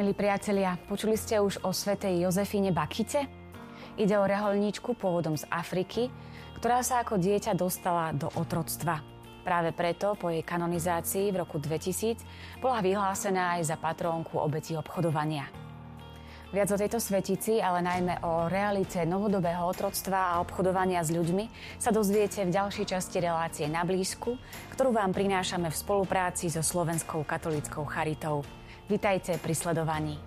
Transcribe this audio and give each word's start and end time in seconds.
Milí 0.00 0.16
priatelia, 0.16 0.80
počuli 0.88 1.12
ste 1.12 1.44
už 1.44 1.60
o 1.60 1.76
svetej 1.76 2.24
Jozefine 2.24 2.72
Bakite? 2.72 3.28
Ide 4.00 4.16
o 4.16 4.24
reholníčku 4.24 4.96
pôvodom 4.96 5.36
z 5.36 5.44
Afriky, 5.52 6.08
ktorá 6.56 6.80
sa 6.80 7.04
ako 7.04 7.20
dieťa 7.20 7.52
dostala 7.52 8.08
do 8.16 8.32
otroctva. 8.32 9.04
Práve 9.44 9.76
preto 9.76 10.16
po 10.16 10.32
jej 10.32 10.40
kanonizácii 10.40 11.28
v 11.28 11.44
roku 11.44 11.60
2000 11.60 12.16
bola 12.64 12.80
vyhlásená 12.80 13.60
aj 13.60 13.68
za 13.68 13.76
patrónku 13.76 14.40
obeti 14.40 14.72
obchodovania. 14.72 15.52
Viac 16.48 16.72
o 16.72 16.80
tejto 16.80 16.96
svetici, 16.96 17.60
ale 17.60 17.84
najmä 17.84 18.24
o 18.24 18.48
realite 18.48 19.04
novodobého 19.04 19.68
otroctva 19.68 20.32
a 20.32 20.40
obchodovania 20.40 21.04
s 21.04 21.12
ľuďmi 21.12 21.76
sa 21.76 21.92
dozviete 21.92 22.48
v 22.48 22.56
ďalšej 22.56 22.88
časti 22.88 23.20
relácie 23.20 23.68
na 23.68 23.84
blízku, 23.84 24.40
ktorú 24.72 24.96
vám 24.96 25.12
prinášame 25.12 25.68
v 25.68 25.76
spolupráci 25.76 26.48
so 26.48 26.64
Slovenskou 26.64 27.20
katolickou 27.20 27.84
charitou. 27.84 28.48
Vitajte 28.90 29.38
pri 29.38 29.54
sledovaní. 29.54 30.18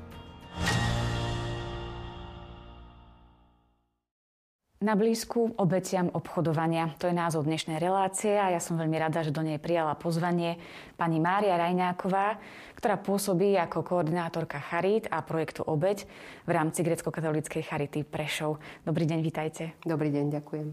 Na 4.80 4.96
blízku 4.96 5.60
obetiam 5.60 6.08
obchodovania. 6.08 6.96
To 6.96 7.12
je 7.12 7.16
názov 7.16 7.44
dnešnej 7.44 7.76
relácie 7.76 8.32
a 8.40 8.56
ja 8.56 8.64
som 8.64 8.80
veľmi 8.80 8.96
rada, 8.96 9.20
že 9.20 9.36
do 9.36 9.44
nej 9.44 9.60
prijala 9.60 10.00
pozvanie 10.00 10.56
pani 10.96 11.20
Mária 11.20 11.60
Rajnáková, 11.60 12.40
ktorá 12.80 12.96
pôsobí 13.04 13.52
ako 13.60 13.84
koordinátorka 13.84 14.64
Charit 14.64 15.12
a 15.12 15.20
projektu 15.20 15.68
Obeď 15.68 16.08
v 16.48 16.52
rámci 16.56 16.88
grecko-katolíckej 16.88 17.68
Charity 17.68 18.08
Prešov. 18.08 18.64
Dobrý 18.88 19.04
deň, 19.04 19.20
vitajte. 19.20 19.76
Dobrý 19.84 20.08
deň, 20.08 20.40
ďakujem. 20.40 20.68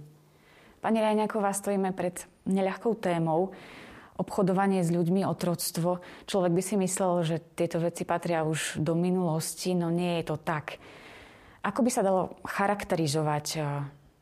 Pani 0.79 0.99
Rajnáková, 1.03 1.51
stojíme 1.51 1.91
pred 1.91 2.23
neľahkou 2.47 3.03
témou 3.03 3.51
obchodovanie 4.21 4.85
s 4.85 4.93
ľuďmi, 4.93 5.25
otroctvo. 5.25 6.05
Človek 6.29 6.53
by 6.53 6.63
si 6.63 6.75
myslel, 6.77 7.13
že 7.25 7.37
tieto 7.57 7.81
veci 7.81 8.05
patria 8.05 8.45
už 8.45 8.77
do 8.77 8.93
minulosti, 8.93 9.73
no 9.73 9.89
nie 9.89 10.21
je 10.21 10.29
to 10.29 10.37
tak. 10.37 10.77
Ako 11.65 11.81
by 11.81 11.91
sa 11.93 12.05
dalo 12.05 12.37
charakterizovať 12.45 13.47
eh, 13.57 13.65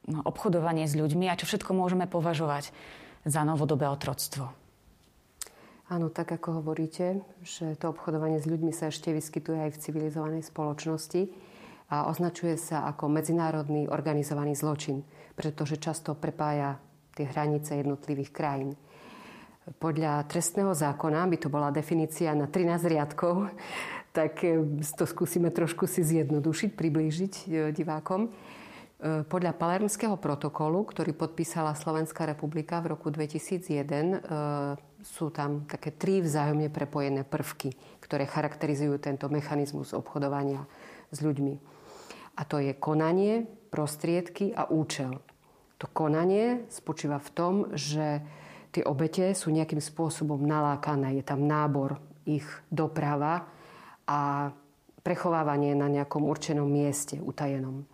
no, 0.07 0.23
obchodovanie 0.23 0.87
s 0.87 0.95
ľuďmi 0.95 1.27
a 1.27 1.39
čo 1.39 1.51
všetko 1.51 1.75
môžeme 1.75 2.07
považovať 2.07 2.71
za 3.27 3.43
novodobé 3.43 3.91
otroctvo? 3.91 4.55
Áno, 5.89 6.13
tak 6.13 6.29
ako 6.29 6.61
hovoríte, 6.61 7.25
že 7.41 7.73
to 7.81 7.89
obchodovanie 7.97 8.37
s 8.37 8.45
ľuďmi 8.45 8.77
sa 8.77 8.93
ešte 8.93 9.09
vyskytuje 9.09 9.57
aj 9.57 9.71
v 9.73 9.81
civilizovanej 9.81 10.45
spoločnosti 10.45 11.33
a 11.89 12.13
označuje 12.13 12.61
sa 12.61 12.85
ako 12.93 13.09
medzinárodný 13.09 13.89
organizovaný 13.89 14.53
zločin, 14.53 15.01
pretože 15.33 15.81
často 15.81 16.13
prepája 16.13 16.77
tie 17.17 17.25
hranice 17.25 17.81
jednotlivých 17.81 18.31
krajín. 18.37 18.77
Podľa 19.77 20.25
trestného 20.25 20.73
zákona 20.73 21.29
by 21.29 21.37
to 21.37 21.53
bola 21.53 21.69
definícia 21.69 22.33
na 22.33 22.49
13 22.49 22.89
riadkov, 22.89 23.53
tak 24.17 24.41
e, 24.41 24.65
to 24.97 25.05
skúsime 25.05 25.53
trošku 25.53 25.85
si 25.85 26.01
zjednodušiť, 26.01 26.71
priblížiť 26.73 27.33
e, 27.45 27.47
divákom. 27.77 28.21
E, 28.25 28.31
podľa 29.29 29.53
Palermského 29.53 30.17
protokolu, 30.17 30.89
ktorý 30.89 31.13
podpísala 31.13 31.77
Slovenská 31.77 32.25
republika 32.25 32.81
v 32.81 32.97
roku 32.97 33.13
2001, 33.13 34.25
sú 35.05 35.31
tam 35.31 35.69
také 35.69 35.95
tri 35.95 36.25
vzájomne 36.25 36.73
prepojené 36.73 37.23
prvky, 37.29 37.77
ktoré 38.01 38.25
charakterizujú 38.25 38.99
tento 38.99 39.29
mechanizmus 39.29 39.93
obchodovania 39.93 40.65
s 41.13 41.21
ľuďmi. 41.21 41.55
A 42.39 42.43
to 42.47 42.59
je 42.59 42.73
konanie, 42.75 43.47
prostriedky 43.69 44.51
a 44.57 44.67
účel. 44.71 45.21
To 45.79 45.87
konanie 45.87 46.67
spočíva 46.73 47.23
v 47.23 47.31
tom, 47.31 47.55
že 47.79 48.23
tie 48.73 48.85
obete 48.85 49.33
sú 49.33 49.51
nejakým 49.51 49.81
spôsobom 49.81 50.41
nalákané. 50.43 51.19
Je 51.19 51.25
tam 51.25 51.45
nábor, 51.45 52.01
ich 52.29 52.45
doprava 52.69 53.49
a 54.05 54.53
prechovávanie 55.01 55.73
na 55.73 55.89
nejakom 55.89 56.29
určenom 56.29 56.69
mieste, 56.69 57.17
utajenom. 57.17 57.89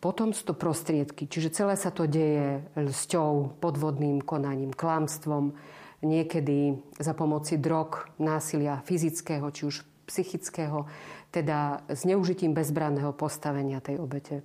Potom 0.00 0.32
sú 0.32 0.48
to 0.48 0.54
prostriedky, 0.56 1.28
čiže 1.28 1.52
celé 1.52 1.76
sa 1.76 1.92
to 1.92 2.08
deje 2.08 2.64
lsťou, 2.72 3.60
podvodným 3.60 4.24
konaním, 4.24 4.72
klamstvom, 4.72 5.52
niekedy 6.00 6.80
za 6.96 7.12
pomoci 7.12 7.60
drog, 7.60 8.08
násilia 8.16 8.80
fyzického 8.80 9.44
či 9.52 9.68
už 9.68 9.84
psychického, 10.08 10.88
teda 11.28 11.84
zneužitím 11.92 12.56
bezbranného 12.56 13.12
postavenia 13.12 13.84
tej 13.84 14.00
obete. 14.00 14.40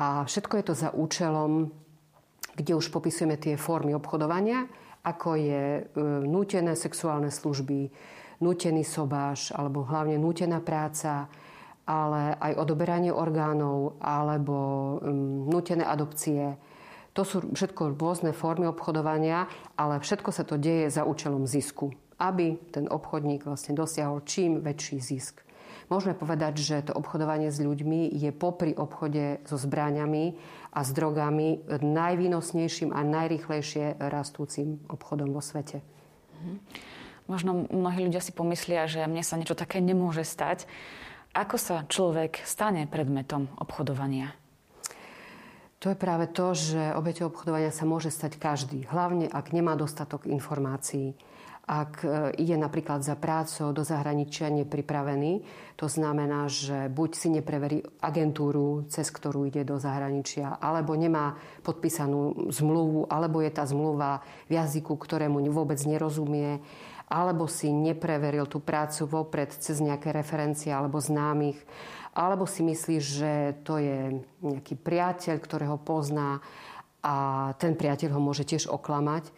A 0.00 0.24
všetko 0.24 0.54
je 0.56 0.64
to 0.64 0.74
za 0.74 0.88
účelom 0.90 1.70
kde 2.54 2.78
už 2.78 2.90
popisujeme 2.94 3.34
tie 3.36 3.58
formy 3.58 3.94
obchodovania, 3.94 4.66
ako 5.04 5.36
je 5.36 5.64
e, 5.78 5.82
nútené 6.24 6.72
sexuálne 6.78 7.28
služby, 7.28 7.90
nútený 8.40 8.82
sobáš, 8.82 9.52
alebo 9.52 9.84
hlavne 9.84 10.16
nútená 10.16 10.64
práca, 10.64 11.28
ale 11.84 12.32
aj 12.40 12.56
odoberanie 12.56 13.12
orgánov, 13.12 14.00
alebo 14.00 14.56
um, 15.04 15.44
nútené 15.52 15.84
adopcie. 15.84 16.56
To 17.12 17.22
sú 17.22 17.44
všetko 17.52 17.94
rôzne 17.94 18.32
formy 18.32 18.66
obchodovania, 18.66 19.46
ale 19.76 20.00
všetko 20.00 20.30
sa 20.32 20.42
to 20.42 20.56
deje 20.56 20.88
za 20.88 21.04
účelom 21.04 21.44
zisku, 21.44 21.92
aby 22.18 22.56
ten 22.72 22.88
obchodník 22.88 23.44
vlastne 23.44 23.76
dosiahol 23.76 24.24
čím 24.24 24.64
väčší 24.64 24.98
zisk. 24.98 25.44
Môžeme 25.92 26.16
povedať, 26.16 26.64
že 26.64 26.86
to 26.88 26.96
obchodovanie 26.96 27.52
s 27.52 27.60
ľuďmi 27.60 28.16
je 28.16 28.32
popri 28.32 28.72
obchode 28.72 29.44
so 29.44 29.60
zbraniami 29.60 30.32
a 30.74 30.82
s 30.82 30.90
drogami 30.90 31.62
najvýnosnejším 31.70 32.90
a 32.90 33.00
najrychlejšie 33.06 34.02
rastúcim 34.02 34.82
obchodom 34.90 35.30
vo 35.30 35.38
svete. 35.38 35.80
Mhm. 36.42 36.54
Možno 37.24 37.64
mnohí 37.72 38.04
ľudia 38.04 38.20
si 38.20 38.36
pomyslia, 38.36 38.84
že 38.84 39.00
mne 39.08 39.24
sa 39.24 39.40
niečo 39.40 39.56
také 39.56 39.80
nemôže 39.80 40.28
stať. 40.28 40.68
Ako 41.32 41.56
sa 41.56 41.88
človek 41.88 42.44
stane 42.44 42.84
predmetom 42.84 43.48
obchodovania? 43.56 44.36
To 45.80 45.92
je 45.92 45.96
práve 45.96 46.28
to, 46.32 46.52
že 46.52 46.96
obete 46.96 47.24
obchodovania 47.24 47.72
sa 47.72 47.88
môže 47.88 48.12
stať 48.12 48.36
každý. 48.40 48.88
Hlavne, 48.88 49.28
ak 49.28 49.52
nemá 49.52 49.76
dostatok 49.76 50.28
informácií 50.28 51.16
ak 51.64 52.04
e, 52.04 52.08
ide 52.44 52.60
napríklad 52.60 53.00
za 53.00 53.16
prácou 53.16 53.72
do 53.72 53.80
zahraničia 53.80 54.52
nepripravený, 54.52 55.40
to 55.80 55.88
znamená, 55.88 56.44
že 56.46 56.92
buď 56.92 57.10
si 57.16 57.28
nepreverí 57.32 57.80
agentúru, 58.04 58.84
cez 58.92 59.08
ktorú 59.08 59.48
ide 59.48 59.64
do 59.64 59.80
zahraničia, 59.80 60.60
alebo 60.60 60.92
nemá 60.92 61.40
podpísanú 61.64 62.52
zmluvu, 62.52 63.08
alebo 63.08 63.40
je 63.40 63.50
tá 63.50 63.64
zmluva 63.64 64.20
v 64.46 64.60
jazyku, 64.60 64.92
ktorému 64.92 65.40
vôbec 65.48 65.80
nerozumie, 65.88 66.60
alebo 67.08 67.48
si 67.48 67.72
nepreveril 67.72 68.44
tú 68.44 68.60
prácu 68.60 69.08
vopred 69.08 69.52
cez 69.52 69.80
nejaké 69.80 70.12
referencie 70.12 70.72
alebo 70.72 71.00
známych, 71.00 71.56
alebo 72.14 72.44
si 72.44 72.62
myslí, 72.62 72.96
že 73.00 73.32
to 73.66 73.80
je 73.80 74.22
nejaký 74.44 74.76
priateľ, 74.78 75.36
ktorého 75.40 75.76
pozná 75.80 76.44
a 77.04 77.50
ten 77.60 77.76
priateľ 77.76 78.16
ho 78.16 78.20
môže 78.20 78.48
tiež 78.48 78.68
oklamať 78.68 79.28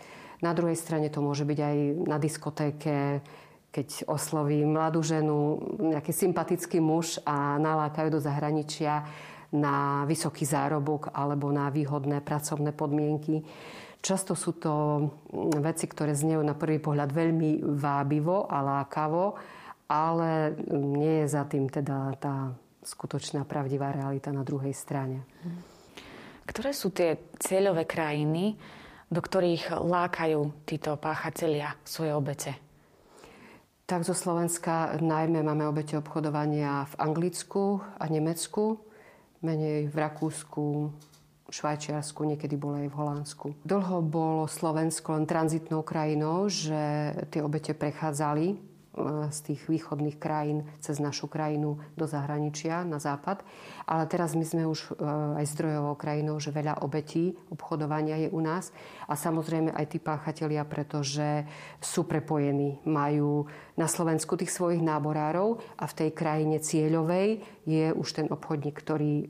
na 0.44 0.52
druhej 0.52 0.76
strane 0.76 1.08
to 1.08 1.24
môže 1.24 1.48
byť 1.48 1.58
aj 1.58 1.76
na 2.04 2.16
diskotéke, 2.20 3.24
keď 3.72 4.08
osloví 4.08 4.64
mladú 4.64 5.04
ženu 5.04 5.60
nejaký 5.92 6.12
sympatický 6.12 6.80
muž 6.80 7.20
a 7.28 7.60
nalákajú 7.60 8.08
do 8.08 8.20
zahraničia 8.20 9.04
na 9.52 10.08
vysoký 10.08 10.48
zárobok 10.48 11.12
alebo 11.12 11.52
na 11.52 11.68
výhodné 11.68 12.24
pracovné 12.24 12.72
podmienky. 12.72 13.44
Často 14.00 14.38
sú 14.38 14.56
to 14.56 14.72
veci, 15.60 15.88
ktoré 15.88 16.14
znejú 16.14 16.40
na 16.40 16.54
prvý 16.54 16.78
pohľad 16.78 17.10
veľmi 17.10 17.64
vábivo 17.74 18.46
a 18.46 18.62
lákavo, 18.62 19.34
ale 19.90 20.54
nie 20.72 21.24
je 21.24 21.26
za 21.26 21.42
tým 21.46 21.66
teda 21.66 22.14
tá 22.18 22.54
skutočná 22.86 23.42
pravdivá 23.42 23.90
realita 23.90 24.30
na 24.30 24.46
druhej 24.46 24.72
strane. 24.72 25.26
Ktoré 26.46 26.70
sú 26.70 26.94
tie 26.94 27.18
cieľové 27.42 27.82
krajiny, 27.82 28.54
do 29.06 29.20
ktorých 29.22 29.78
lákajú 29.80 30.66
títo 30.66 30.98
páchatelia 30.98 31.78
svoje 31.86 32.12
obete? 32.14 32.52
Tak 33.86 34.02
zo 34.02 34.18
Slovenska 34.18 34.98
najmä 34.98 35.46
máme 35.46 35.62
obete 35.62 35.94
obchodovania 35.94 36.90
v 36.90 36.94
Anglicku 36.98 37.78
a 38.02 38.10
Nemecku, 38.10 38.82
menej 39.46 39.86
v 39.86 39.94
Rakúsku, 39.94 40.90
Švajčiarsku, 41.46 42.26
niekedy 42.26 42.58
bolo 42.58 42.82
aj 42.82 42.90
v 42.90 42.98
Holandsku. 42.98 43.46
Dlho 43.62 44.02
bolo 44.02 44.50
Slovensko 44.50 45.14
len 45.14 45.30
tranzitnou 45.30 45.86
krajinou, 45.86 46.50
že 46.50 47.14
tie 47.30 47.38
obete 47.38 47.78
prechádzali 47.78 48.58
z 49.28 49.38
tých 49.52 49.68
východných 49.68 50.16
krajín 50.16 50.64
cez 50.80 50.96
našu 50.96 51.28
krajinu 51.28 51.76
do 51.94 52.08
zahraničia, 52.08 52.82
na 52.82 52.96
západ. 52.96 53.44
Ale 53.84 54.08
teraz 54.08 54.32
my 54.32 54.42
sme 54.42 54.64
už 54.64 54.96
e, 54.96 55.04
aj 55.42 55.44
zdrojovou 55.52 55.94
krajinou, 56.00 56.40
že 56.40 56.50
veľa 56.50 56.80
obetí 56.80 57.36
obchodovania 57.52 58.16
je 58.26 58.28
u 58.32 58.40
nás. 58.40 58.72
A 59.04 59.14
samozrejme 59.14 59.76
aj 59.76 59.86
tí 59.92 59.98
páchatelia, 60.00 60.64
pretože 60.64 61.44
sú 61.78 62.08
prepojení. 62.08 62.80
Majú 62.88 63.44
na 63.76 63.86
Slovensku 63.86 64.34
tých 64.40 64.50
svojich 64.50 64.80
náborárov 64.80 65.60
a 65.76 65.84
v 65.84 65.96
tej 65.96 66.10
krajine 66.16 66.56
cieľovej 66.58 67.44
je 67.68 67.92
už 67.92 68.08
ten 68.16 68.26
obchodník, 68.32 68.74
ktorý 68.80 69.14
e, 69.22 69.26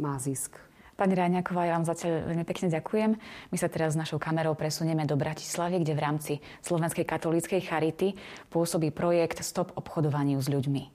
má 0.00 0.16
zisk. 0.16 0.56
Pani 0.96 1.12
Ráňaková, 1.12 1.68
ja 1.68 1.76
vám 1.76 1.84
zatiaľ 1.84 2.24
veľmi 2.24 2.48
pekne 2.48 2.72
ďakujem. 2.72 3.20
My 3.52 3.56
sa 3.60 3.68
teraz 3.68 3.92
s 3.92 4.00
našou 4.00 4.16
kamerou 4.16 4.56
presunieme 4.56 5.04
do 5.04 5.12
Bratislavy, 5.12 5.84
kde 5.84 5.92
v 5.92 6.00
rámci 6.00 6.32
Slovenskej 6.64 7.04
katolíckej 7.04 7.60
charity 7.60 8.16
pôsobí 8.48 8.88
projekt 8.96 9.44
Stop 9.44 9.76
obchodovaniu 9.76 10.40
s 10.40 10.48
ľuďmi. 10.48 10.88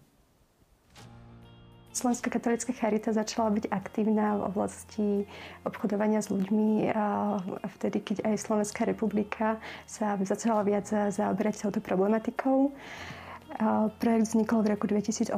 Slovenská 1.93 2.33
katolická 2.33 2.73
charita 2.73 3.13
začala 3.13 3.53
byť 3.53 3.69
aktívna 3.69 4.41
v 4.41 4.49
oblasti 4.49 5.07
obchodovania 5.69 6.25
s 6.25 6.33
ľuďmi 6.33 6.89
vtedy, 7.77 8.01
keď 8.01 8.17
aj 8.25 8.41
Slovenská 8.41 8.89
republika 8.89 9.61
sa 9.85 10.17
začala 10.17 10.65
viac 10.65 10.89
zaoberať 10.89 11.69
touto 11.69 11.77
problematikou. 11.77 12.73
Projekt 14.01 14.33
vznikol 14.33 14.65
v 14.65 14.67
roku 14.73 14.89
2008. 14.89 15.35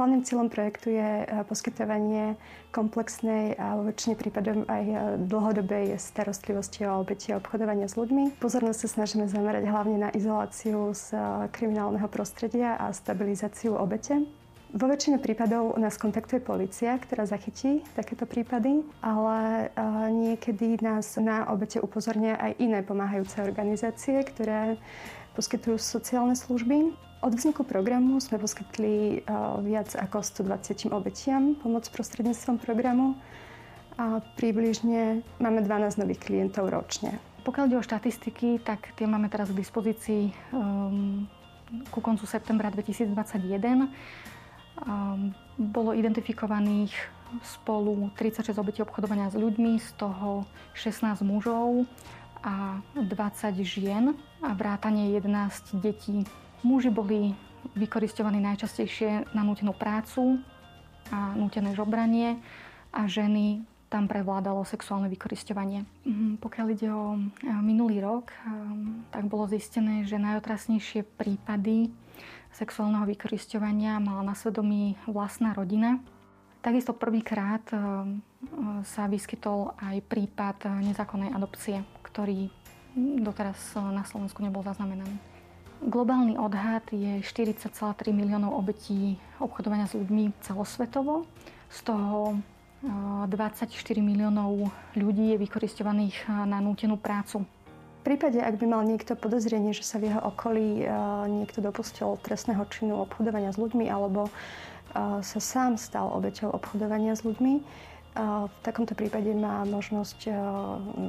Hlavným 0.00 0.24
cieľom 0.24 0.48
projektu 0.48 0.96
je 0.96 1.28
poskytovanie 1.44 2.40
komplexnej 2.72 3.52
a 3.60 3.76
vo 3.76 3.84
väčšine 3.84 4.16
prípadom 4.16 4.64
aj 4.64 4.84
dlhodobej 5.28 6.00
starostlivosti 6.00 6.88
o 6.88 7.04
obete 7.04 7.36
obchodovania 7.36 7.84
s 7.84 8.00
ľuďmi. 8.00 8.40
Pozornosť 8.40 8.80
sa 8.80 8.88
snažíme 8.96 9.28
zamerať 9.28 9.68
hlavne 9.68 10.00
na 10.00 10.08
izoláciu 10.16 10.96
z 10.96 11.12
kriminálneho 11.52 12.08
prostredia 12.08 12.80
a 12.80 12.96
stabilizáciu 12.96 13.76
obete. 13.76 14.24
Vo 14.72 14.88
väčšine 14.88 15.20
prípadov 15.20 15.76
nás 15.76 16.00
kontaktuje 16.00 16.40
policia, 16.40 16.96
ktorá 16.96 17.28
zachytí 17.28 17.84
takéto 17.92 18.24
prípady, 18.24 18.80
ale 19.04 19.68
niekedy 20.08 20.80
nás 20.80 21.20
na 21.20 21.44
obete 21.52 21.76
upozornia 21.76 22.40
aj 22.40 22.56
iné 22.56 22.80
pomáhajúce 22.80 23.42
organizácie, 23.44 24.22
ktoré 24.24 24.80
poskytujú 25.34 25.76
sociálne 25.78 26.34
služby. 26.34 26.94
Od 27.20 27.32
vzniku 27.36 27.68
programu 27.68 28.16
sme 28.18 28.40
poskytli 28.40 29.20
viac 29.60 29.92
ako 29.92 30.24
120 30.24 30.88
obetiam 30.88 31.52
pomoc 31.58 31.84
prostredníctvom 31.92 32.56
programu 32.56 33.12
a 34.00 34.24
približne 34.40 35.20
máme 35.36 35.60
12 35.60 36.00
nových 36.00 36.24
klientov 36.24 36.72
ročne. 36.72 37.20
Pokiaľ 37.44 37.64
ide 37.68 37.80
o 37.80 37.84
štatistiky, 37.84 38.64
tak 38.64 38.96
tie 38.96 39.04
máme 39.04 39.28
teraz 39.28 39.52
k 39.52 39.60
dispozícii 39.60 40.32
um, 40.52 41.28
ku 41.92 42.00
koncu 42.00 42.24
septembra 42.24 42.72
2021. 42.72 43.12
Ehm, 44.80 45.36
bolo 45.60 45.92
identifikovaných 45.92 46.92
spolu 47.44 48.10
36 48.18 48.56
obetí 48.58 48.80
obchodovania 48.82 49.30
s 49.30 49.36
ľuďmi, 49.38 49.78
z 49.78 49.88
toho 50.00 50.48
16 50.74 51.22
mužov 51.22 51.86
a 52.40 52.80
20 52.96 53.60
žien 53.60 54.16
a 54.40 54.50
vrátanie 54.56 55.12
11 55.16 55.76
detí. 55.80 56.24
Muži 56.64 56.88
boli 56.92 57.36
vykoristovaní 57.76 58.40
najčastejšie 58.40 59.32
na 59.36 59.42
nútenú 59.44 59.76
prácu 59.76 60.40
a 61.12 61.36
nútené 61.36 61.76
žobranie 61.76 62.40
a 62.90 63.04
ženy 63.06 63.64
tam 63.90 64.06
prevládalo 64.06 64.62
sexuálne 64.62 65.10
vykoristovanie. 65.10 65.82
Mhm, 66.06 66.38
pokiaľ 66.38 66.66
ide 66.70 66.88
o 66.94 67.18
e, 67.18 67.20
minulý 67.58 67.98
rok, 67.98 68.30
ehm, 68.46 69.02
tak 69.10 69.26
bolo 69.26 69.50
zistené, 69.50 70.06
že 70.06 70.14
najotrasnejšie 70.14 71.02
prípady 71.18 71.90
sexuálneho 72.54 73.02
vykoristovania 73.10 73.98
mala 73.98 74.22
na 74.22 74.34
svedomí 74.38 74.94
vlastná 75.10 75.50
rodina. 75.50 75.98
Takisto 76.62 76.94
prvýkrát 76.94 77.66
e, 77.74 77.76
e, 77.76 77.80
sa 78.86 79.10
vyskytol 79.10 79.74
aj 79.82 80.06
prípad 80.06 80.70
nezákonnej 80.86 81.34
adopcie, 81.34 81.82
ktorý 82.10 82.50
doteraz 82.96 83.78
na 83.78 84.02
Slovensku 84.02 84.42
nebol 84.42 84.66
zaznamenaný. 84.66 85.14
Globálny 85.80 86.36
odhad 86.36 86.84
je 86.92 87.24
40,3 87.24 88.12
miliónov 88.12 88.52
obetí 88.52 89.16
obchodovania 89.40 89.88
s 89.88 89.96
ľuďmi 89.96 90.36
celosvetovo. 90.44 91.24
Z 91.72 91.88
toho 91.88 92.36
24 92.84 93.64
e, 93.64 94.02
miliónov 94.04 94.68
ľudí 94.92 95.32
je 95.32 95.40
vykoristovaných 95.40 96.28
na 96.28 96.60
nútenú 96.60 97.00
prácu. 97.00 97.48
V 98.00 98.02
prípade, 98.04 98.40
ak 98.40 98.60
by 98.60 98.66
mal 98.68 98.82
niekto 98.84 99.16
podozrenie, 99.16 99.72
že 99.72 99.84
sa 99.84 100.00
v 100.00 100.12
jeho 100.12 100.20
okolí 100.24 100.88
niekto 101.28 101.60
dopustil 101.60 102.16
trestného 102.24 102.64
činu 102.72 102.96
obchodovania 102.96 103.52
s 103.52 103.60
ľuďmi 103.60 103.92
alebo 103.92 104.32
sa 105.20 105.38
sám 105.38 105.76
stal 105.76 106.08
obeťou 106.08 106.48
obchodovania 106.48 107.12
s 107.12 107.28
ľuďmi, 107.28 107.60
v 108.16 108.56
takomto 108.66 108.98
prípade 108.98 109.30
má 109.34 109.62
možnosť 109.62 110.26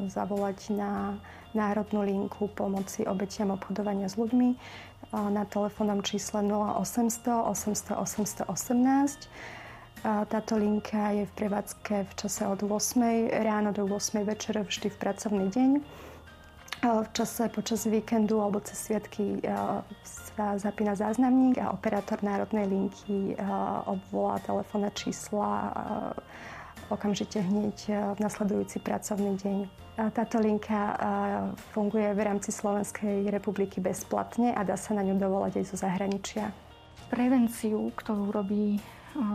zavolať 0.07 0.69
na 0.73 1.17
Národnú 1.51 2.05
linku 2.07 2.47
pomoci 2.53 3.03
obetiam 3.03 3.51
obchodovania 3.51 4.07
s 4.07 4.15
ľuďmi 4.15 4.55
na 5.11 5.43
telefónnom 5.49 5.99
čísle 6.05 6.45
0800 6.45 7.27
800 7.51 8.47
818. 8.47 9.27
Táto 10.01 10.53
linka 10.57 11.11
je 11.13 11.25
v 11.27 11.33
prevádzke 11.35 11.95
v 12.07 12.13
čase 12.15 12.47
od 12.47 12.63
8 12.63 13.33
ráno 13.43 13.75
do 13.75 13.83
8 13.85 14.23
večera 14.23 14.63
vždy 14.63 14.87
v 14.89 14.97
pracovný 14.97 15.45
deň 15.51 15.71
v 16.81 17.09
čase 17.13 17.45
počas 17.53 17.85
víkendu 17.85 18.41
alebo 18.41 18.57
cez 18.65 18.89
sviatky 18.89 19.37
sa 20.01 20.57
zapína 20.57 20.97
záznamník 20.97 21.61
a 21.61 21.69
operátor 21.77 22.17
Národnej 22.25 22.65
linky 22.65 23.37
obvolá 23.85 24.41
telefónne 24.41 24.89
čísla 24.97 25.69
okamžite 26.91 27.39
hneď 27.39 27.77
v 28.13 28.19
nasledujúci 28.19 28.83
pracovný 28.83 29.39
deň. 29.39 29.57
Táto 30.11 30.43
linka 30.43 30.99
funguje 31.71 32.11
v 32.11 32.19
rámci 32.19 32.51
Slovenskej 32.51 33.31
republiky 33.31 33.79
bezplatne 33.79 34.51
a 34.51 34.61
dá 34.67 34.75
sa 34.75 34.91
na 34.91 35.01
ňu 35.01 35.15
dovolať 35.15 35.63
aj 35.63 35.65
zo 35.71 35.77
zahraničia. 35.79 36.51
Prevenciu, 37.07 37.91
ktorú 37.95 38.35
robí 38.35 38.79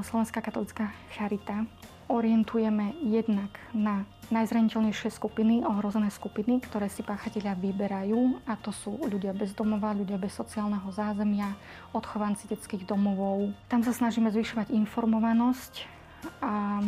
Slovenská 0.05 0.41
katolická 0.41 0.93
charita, 1.13 1.69
orientujeme 2.07 2.97
jednak 3.03 3.51
na 3.75 4.07
najzraniteľnejšie 4.31 5.11
skupiny, 5.11 5.67
ohrozené 5.67 6.11
skupiny, 6.11 6.63
ktoré 6.63 6.87
si 6.91 7.03
páchatelia 7.03 7.55
vyberajú 7.59 8.43
a 8.47 8.55
to 8.59 8.71
sú 8.71 8.97
ľudia 9.07 9.35
bez 9.35 9.55
domova, 9.55 9.95
ľudia 9.95 10.19
bez 10.19 10.35
sociálneho 10.35 10.87
zázemia, 10.91 11.55
odchovanci 11.95 12.47
detských 12.51 12.87
domovov. 12.87 13.55
Tam 13.71 13.83
sa 13.83 13.95
snažíme 13.95 14.31
zvyšovať 14.31 14.71
informovanosť 14.71 15.87
a 16.43 16.83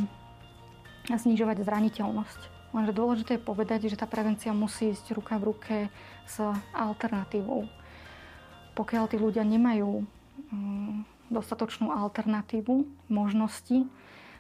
znižovať 1.16 1.64
zraniteľnosť. 1.64 2.40
Lenže 2.76 2.92
dôležité 2.92 3.30
je 3.40 3.48
povedať, 3.48 3.88
že 3.88 3.96
tá 3.96 4.04
prevencia 4.04 4.52
musí 4.52 4.92
ísť 4.92 5.16
ruka 5.16 5.40
v 5.40 5.46
ruke 5.54 5.76
s 6.28 6.36
alternatívou. 6.76 7.64
Pokiaľ 8.76 9.04
tí 9.08 9.16
ľudia 9.16 9.40
nemajú 9.40 10.04
mm, 10.52 11.32
dostatočnú 11.32 11.88
alternatívu, 11.88 13.08
možnosti, 13.08 13.88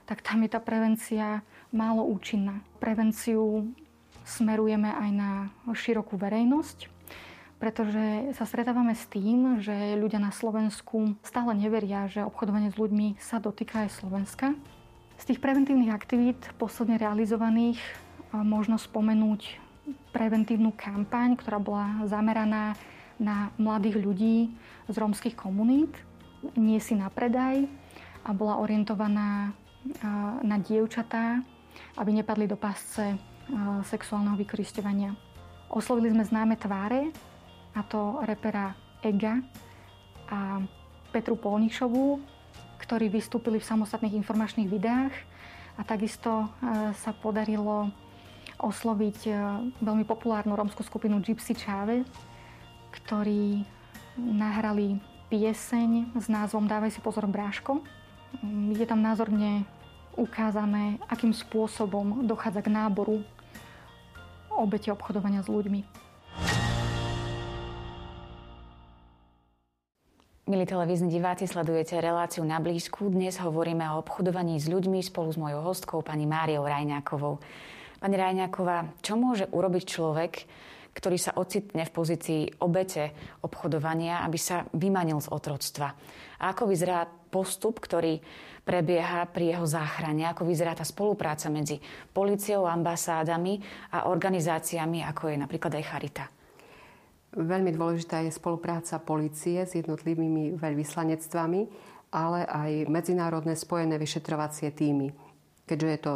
tak 0.04 0.20
tam 0.20 0.44
je 0.44 0.50
tá 0.52 0.60
prevencia 0.60 1.40
málo 1.72 2.04
účinná. 2.04 2.60
Prevenciu 2.80 3.72
smerujeme 4.28 4.92
aj 4.92 5.10
na 5.12 5.30
širokú 5.72 6.20
verejnosť, 6.20 6.88
pretože 7.56 8.36
sa 8.36 8.44
stretávame 8.44 8.92
s 8.92 9.08
tým, 9.08 9.60
že 9.60 9.96
ľudia 9.96 10.20
na 10.20 10.32
Slovensku 10.32 11.16
stále 11.24 11.56
neveria, 11.56 12.08
že 12.12 12.24
obchodovanie 12.24 12.72
s 12.72 12.76
ľuďmi 12.76 13.16
sa 13.20 13.40
dotýka 13.40 13.88
aj 13.88 14.00
Slovenska. 14.00 14.52
Z 15.18 15.24
tých 15.26 15.42
preventívnych 15.42 15.92
aktivít 15.92 16.38
posledne 16.56 16.96
realizovaných 16.96 17.82
možno 18.32 18.78
spomenúť 18.78 19.60
preventívnu 20.14 20.72
kampaň, 20.72 21.36
ktorá 21.36 21.58
bola 21.58 22.06
zameraná 22.06 22.78
na 23.18 23.50
mladých 23.58 23.98
ľudí 23.98 24.38
z 24.86 24.94
rómskych 24.94 25.34
komunít. 25.34 25.90
Nie 26.54 26.78
si 26.78 26.94
na 26.94 27.10
predaj 27.10 27.66
a 28.22 28.30
bola 28.30 28.62
orientovaná 28.62 29.52
na 30.46 30.56
dievčatá, 30.62 31.42
aby 31.98 32.10
nepadli 32.14 32.46
do 32.46 32.54
pásce 32.54 33.18
sexuálneho 33.90 34.38
vykoristovania. 34.38 35.18
Oslovili 35.68 36.14
sme 36.14 36.24
známe 36.24 36.54
tváre, 36.56 37.10
a 37.74 37.80
to 37.84 38.22
repera 38.22 38.72
Ega 39.02 39.38
a 40.30 40.62
Petru 41.10 41.34
Polnišovú, 41.34 42.37
ktorí 42.88 43.12
vystúpili 43.12 43.60
v 43.60 43.68
samostatných 43.68 44.16
informačných 44.16 44.64
videách 44.64 45.12
a 45.76 45.84
takisto 45.84 46.48
sa 46.96 47.12
podarilo 47.12 47.92
osloviť 48.56 49.28
veľmi 49.84 50.08
populárnu 50.08 50.56
rómskú 50.56 50.80
skupinu 50.80 51.20
Gypsy 51.20 51.52
Chávez, 51.52 52.08
ktorí 52.96 53.60
nahrali 54.16 54.96
pieseň 55.28 56.16
s 56.16 56.26
názvom 56.32 56.64
Dávaj 56.64 56.96
si 56.96 57.04
pozor 57.04 57.28
bráško. 57.28 57.84
Je 58.72 58.88
tam 58.88 59.04
názorne 59.04 59.68
ukázané, 60.16 60.96
akým 61.12 61.36
spôsobom 61.36 62.24
dochádza 62.24 62.64
k 62.64 62.72
náboru 62.72 63.20
obete 64.48 64.88
obchodovania 64.88 65.44
s 65.44 65.52
ľuďmi. 65.52 66.07
Milí 70.48 70.64
televízni 70.64 71.12
diváci, 71.12 71.44
sledujete 71.44 72.00
reláciu 72.00 72.40
na 72.40 72.56
blízku. 72.56 73.12
Dnes 73.12 73.36
hovoríme 73.36 73.84
o 73.92 74.00
obchodovaní 74.00 74.56
s 74.56 74.64
ľuďmi 74.64 75.04
spolu 75.04 75.28
s 75.28 75.36
mojou 75.36 75.60
hostkou, 75.60 76.00
pani 76.00 76.24
Máriou 76.24 76.64
Rajňákovou. 76.64 77.36
Pani 78.00 78.16
Rajňáková, 78.16 78.96
čo 79.04 79.20
môže 79.20 79.44
urobiť 79.52 79.84
človek, 79.84 80.32
ktorý 80.96 81.20
sa 81.20 81.36
ocitne 81.36 81.84
v 81.84 81.92
pozícii 81.92 82.64
obete 82.64 83.12
obchodovania, 83.44 84.24
aby 84.24 84.40
sa 84.40 84.64
vymanil 84.72 85.20
z 85.20 85.28
otroctva? 85.28 85.92
A 86.40 86.56
ako 86.56 86.72
vyzerá 86.72 87.04
postup, 87.04 87.84
ktorý 87.84 88.16
prebieha 88.64 89.28
pri 89.28 89.52
jeho 89.52 89.68
záchrane, 89.68 90.32
ako 90.32 90.48
vyzerá 90.48 90.72
tá 90.72 90.88
spolupráca 90.88 91.52
medzi 91.52 91.76
policiou, 92.16 92.64
ambasádami 92.64 93.60
a 93.92 94.08
organizáciami, 94.08 95.04
ako 95.04 95.28
je 95.28 95.36
napríklad 95.44 95.76
aj 95.76 95.84
Charita. 95.84 96.37
Veľmi 97.36 97.76
dôležitá 97.76 98.24
je 98.24 98.32
spolupráca 98.32 98.96
policie 99.02 99.64
s 99.64 99.76
jednotlivými 99.76 100.56
veľvyslanectvami 100.56 101.60
ale 102.12 102.48
aj 102.48 102.88
medzinárodné 102.88 103.52
spojené 103.52 104.00
vyšetrovacie 104.00 104.72
týmy, 104.72 105.12
keďže 105.68 105.88
je 105.88 106.00
to 106.00 106.12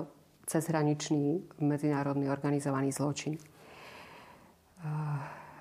cezhraničný 0.48 1.24
medzinárodný 1.60 2.32
organizovaný 2.32 2.90
zločin. 2.90 3.36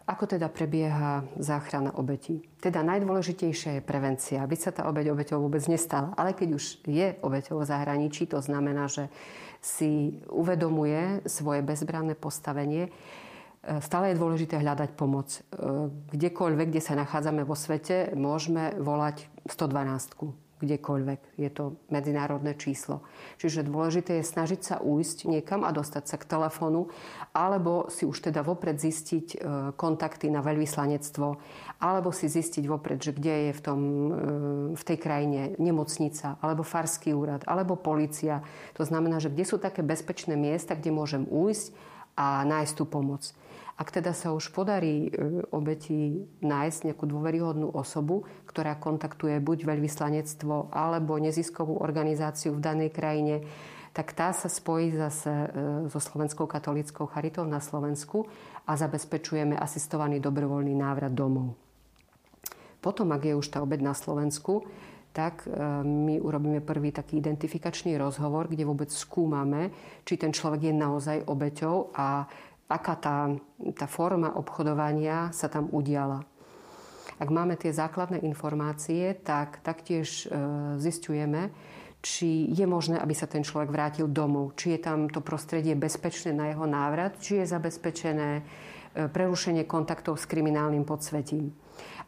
Ako 0.07 0.25
teda 0.25 0.49
prebieha 0.49 1.23
záchrana 1.37 1.93
obetí? 1.95 2.41
Teda 2.57 2.81
najdôležitejšia 2.81 3.79
je 3.79 3.85
prevencia, 3.85 4.41
aby 4.41 4.57
sa 4.57 4.73
tá 4.73 4.89
obeť 4.89 5.13
obeťou 5.13 5.39
vôbec 5.39 5.61
nestala. 5.69 6.11
Ale 6.17 6.33
keď 6.33 6.49
už 6.57 6.63
je 6.89 7.07
obeťou 7.21 7.61
v 7.61 7.69
zahraničí, 7.69 8.25
to 8.27 8.41
znamená, 8.41 8.89
že 8.89 9.07
si 9.61 10.19
uvedomuje 10.25 11.21
svoje 11.29 11.61
bezbranné 11.61 12.17
postavenie, 12.17 12.89
stále 13.61 14.11
je 14.11 14.19
dôležité 14.19 14.57
hľadať 14.57 14.97
pomoc. 14.97 15.29
E, 15.29 15.39
kdekoľvek, 16.17 16.67
kde 16.73 16.81
sa 16.81 16.97
nachádzame 16.97 17.45
vo 17.45 17.53
svete, 17.53 18.09
môžeme 18.17 18.73
volať 18.81 19.29
112 19.45 20.17
kdekoľvek. 20.61 21.41
Je 21.41 21.49
to 21.49 21.81
medzinárodné 21.89 22.53
číslo. 22.53 23.01
Čiže 23.41 23.65
dôležité 23.65 24.21
je 24.21 24.29
snažiť 24.29 24.61
sa 24.61 24.75
ujsť 24.77 25.25
niekam 25.25 25.65
a 25.65 25.73
dostať 25.73 26.03
sa 26.05 26.17
k 26.21 26.29
telefónu, 26.29 26.93
alebo 27.33 27.89
si 27.89 28.05
už 28.05 28.29
teda 28.29 28.45
vopred 28.45 28.77
zistiť 28.77 29.27
e, 29.33 29.37
kontakty 29.73 30.29
na 30.29 30.45
veľvyslanectvo, 30.45 31.27
alebo 31.81 32.13
si 32.13 32.29
zistiť 32.29 32.63
vopred, 32.69 33.01
že 33.01 33.13
kde 33.17 33.49
je 33.49 33.51
v, 33.57 33.61
tom, 33.61 33.79
e, 33.81 34.09
v 34.77 34.83
tej 34.85 34.97
krajine 35.01 35.57
nemocnica, 35.57 36.37
alebo 36.41 36.61
farský 36.61 37.17
úrad, 37.17 37.41
alebo 37.49 37.77
policia. 37.77 38.45
To 38.77 38.85
znamená, 38.85 39.17
že 39.17 39.33
kde 39.33 39.45
sú 39.45 39.57
také 39.57 39.81
bezpečné 39.81 40.37
miesta, 40.37 40.77
kde 40.77 40.93
môžem 40.93 41.25
ujsť 41.25 41.73
a 42.17 42.45
nájsť 42.45 42.73
tú 42.77 42.85
pomoc. 42.85 43.33
Ak 43.79 43.89
teda 43.89 44.11
sa 44.11 44.35
už 44.35 44.51
podarí 44.51 45.07
e, 45.07 45.45
obeti 45.49 46.27
nájsť 46.43 46.91
nejakú 46.91 47.05
dôveryhodnú 47.07 47.71
osobu, 47.71 48.27
ktorá 48.45 48.77
kontaktuje 48.77 49.39
buď 49.39 49.65
veľvyslanectvo 49.65 50.75
alebo 50.75 51.17
neziskovú 51.17 51.79
organizáciu 51.79 52.55
v 52.57 52.63
danej 52.63 52.89
krajine, 52.91 53.35
tak 53.91 54.15
tá 54.15 54.31
sa 54.31 54.47
spojí 54.47 54.95
zase 54.95 55.31
e, 55.31 55.47
so 55.91 55.99
Slovenskou 55.99 56.47
katolickou 56.47 57.07
charitou 57.11 57.43
na 57.43 57.59
Slovensku 57.59 58.27
a 58.63 58.79
zabezpečujeme 58.79 59.59
asistovaný 59.59 60.23
dobrovoľný 60.23 60.75
návrat 60.75 61.11
domov. 61.11 61.59
Potom, 62.81 63.13
ak 63.13 63.21
je 63.29 63.37
už 63.37 63.47
tá 63.51 63.61
obed 63.61 63.83
na 63.83 63.93
Slovensku, 63.93 64.65
tak 65.11 65.43
e, 65.43 65.51
my 65.83 66.23
urobíme 66.23 66.63
prvý 66.63 66.95
taký 66.95 67.19
identifikačný 67.19 67.99
rozhovor, 67.99 68.47
kde 68.47 68.63
vôbec 68.63 68.87
skúmame, 68.87 69.69
či 70.07 70.15
ten 70.15 70.31
človek 70.31 70.71
je 70.71 70.73
naozaj 70.73 71.17
obeťou 71.27 71.91
a 71.91 72.25
aká 72.71 72.95
tá, 72.95 73.17
tá 73.75 73.87
forma 73.91 74.31
obchodovania 74.31 75.35
sa 75.35 75.51
tam 75.51 75.67
udiala. 75.75 76.23
Ak 77.21 77.29
máme 77.29 77.53
tie 77.59 77.69
základné 77.69 78.23
informácie, 78.25 79.13
tak 79.21 79.61
taktiež 79.61 80.25
e, 80.25 80.33
zistujeme, 80.81 81.53
či 82.01 82.49
je 82.49 82.65
možné, 82.65 82.97
aby 82.97 83.13
sa 83.13 83.29
ten 83.29 83.45
človek 83.45 83.69
vrátil 83.69 84.09
domov, 84.09 84.57
či 84.57 84.73
je 84.73 84.79
tam 84.81 85.05
to 85.05 85.21
prostredie 85.21 85.77
bezpečné 85.77 86.33
na 86.33 86.49
jeho 86.49 86.65
návrat, 86.65 87.21
či 87.21 87.37
je 87.37 87.45
zabezpečené 87.45 88.29
e, 88.41 88.41
prerušenie 89.05 89.69
kontaktov 89.69 90.17
s 90.17 90.25
kriminálnym 90.25 90.81
podsvetím. 90.81 91.53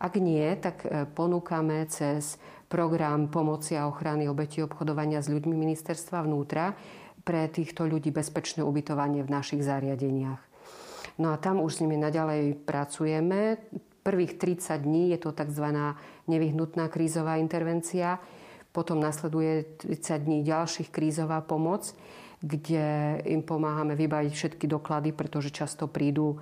Ak 0.01 0.17
nie, 0.17 0.49
tak 0.57 0.81
e, 0.81 1.05
ponúkame 1.05 1.85
cez 1.93 2.41
program 2.65 3.29
pomoci 3.29 3.77
a 3.77 3.85
ochrany 3.85 4.25
obeti 4.25 4.65
obchodovania 4.65 5.21
s 5.21 5.29
ľuďmi 5.29 5.53
ministerstva 5.53 6.25
vnútra 6.25 6.73
pre 7.21 7.45
týchto 7.53 7.85
ľudí 7.85 8.09
bezpečné 8.09 8.65
ubytovanie 8.65 9.21
v 9.21 9.29
našich 9.29 9.61
zariadeniach. 9.61 10.52
No 11.17 11.33
a 11.33 11.37
tam 11.37 11.61
už 11.61 11.77
s 11.77 11.81
nimi 11.85 11.97
naďalej 11.97 12.57
pracujeme. 12.65 13.57
Prvých 14.03 14.35
30 14.35 14.83
dní 14.83 15.13
je 15.15 15.19
to 15.21 15.31
tzv. 15.31 15.65
nevyhnutná 16.27 16.89
krízová 16.89 17.37
intervencia. 17.37 18.19
Potom 18.73 18.97
nasleduje 18.99 19.77
30 19.77 20.25
dní 20.25 20.41
ďalších 20.41 20.89
krízová 20.89 21.45
pomoc, 21.45 21.93
kde 22.41 23.21
im 23.29 23.45
pomáhame 23.45 23.93
vybaviť 23.93 24.33
všetky 24.33 24.65
doklady, 24.65 25.13
pretože 25.13 25.53
často 25.53 25.85
prídu 25.87 26.35
e, 26.35 26.37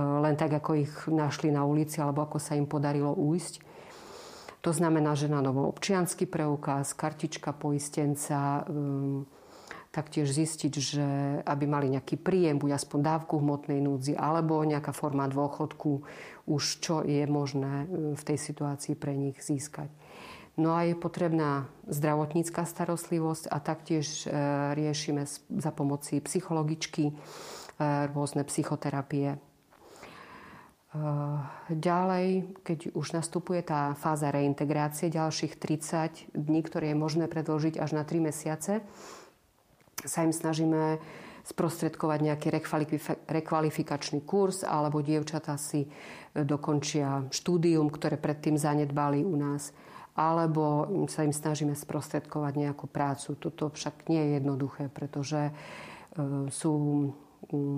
len 0.00 0.34
tak, 0.34 0.56
ako 0.56 0.70
ich 0.74 0.92
našli 1.06 1.52
na 1.52 1.68
ulici 1.68 2.00
alebo 2.00 2.24
ako 2.24 2.40
sa 2.40 2.56
im 2.56 2.64
podarilo 2.64 3.12
újsť. 3.12 3.60
To 4.66 4.74
znamená, 4.74 5.14
že 5.14 5.30
na 5.30 5.38
novo 5.38 5.70
občiansky 5.70 6.26
preukaz, 6.26 6.90
kartička 6.98 7.54
poistenca, 7.54 8.66
um, 8.66 9.22
taktiež 9.96 10.28
zistiť, 10.28 10.72
že 10.76 11.06
aby 11.48 11.64
mali 11.64 11.88
nejaký 11.96 12.20
príjem, 12.20 12.60
buď 12.60 12.76
aspoň 12.76 13.00
dávku 13.00 13.40
hmotnej 13.40 13.80
núdzi, 13.80 14.12
alebo 14.12 14.60
nejaká 14.60 14.92
forma 14.92 15.24
dôchodku, 15.24 16.04
už 16.44 16.62
čo 16.84 17.00
je 17.00 17.24
možné 17.24 17.88
e, 17.88 18.12
v 18.12 18.22
tej 18.22 18.36
situácii 18.36 18.92
pre 18.92 19.16
nich 19.16 19.40
získať. 19.40 19.88
No 20.60 20.76
a 20.76 20.84
je 20.84 20.96
potrebná 20.96 21.68
zdravotnícká 21.88 22.68
starostlivosť 22.68 23.48
a 23.48 23.56
taktiež 23.56 24.28
e, 24.28 24.36
riešime 24.76 25.24
za 25.32 25.70
pomoci 25.72 26.20
psychologičky 26.20 27.08
e, 27.08 27.12
rôzne 28.12 28.44
psychoterapie. 28.44 29.40
Ďalej, 31.68 32.56
keď 32.64 32.96
už 32.96 33.12
nastupuje 33.12 33.60
tá 33.60 33.92
fáza 34.00 34.32
reintegrácie, 34.32 35.12
ďalších 35.12 35.60
30 35.60 36.32
dní, 36.32 36.64
ktoré 36.64 36.96
je 36.96 36.96
možné 36.96 37.28
predložiť 37.28 37.76
až 37.76 38.00
na 38.00 38.02
3 38.08 38.32
mesiace, 38.32 38.80
sa 40.04 40.26
im 40.26 40.34
snažíme 40.34 41.00
sprostredkovať 41.46 42.18
nejaký 42.26 42.48
rekvalifikačný 43.30 44.26
kurz 44.26 44.66
alebo 44.66 44.98
dievčatá 44.98 45.54
si 45.54 45.86
e, 45.86 45.88
dokončia 46.42 47.30
štúdium, 47.30 47.86
ktoré 47.86 48.18
predtým 48.18 48.58
zanedbali 48.58 49.22
u 49.22 49.38
nás 49.38 49.70
alebo 50.16 50.88
sa 51.12 51.28
im 51.28 51.30
snažíme 51.30 51.76
sprostredkovať 51.76 52.52
nejakú 52.56 52.88
prácu. 52.88 53.36
Toto 53.36 53.68
však 53.68 54.08
nie 54.08 54.18
je 54.18 54.30
jednoduché, 54.40 54.88
pretože 54.90 55.40
e, 55.48 55.52
sú 56.50 56.74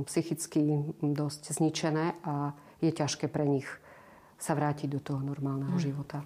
psychicky 0.07 0.81
dosť 1.03 1.53
zničené 1.61 2.17
a 2.25 2.57
je 2.81 2.89
ťažké 2.95 3.29
pre 3.29 3.45
nich 3.45 3.69
sa 4.39 4.55
vrátiť 4.55 4.89
do 4.89 5.01
toho 5.03 5.21
normálneho 5.21 5.75
hmm. 5.77 5.83
života. 5.83 6.23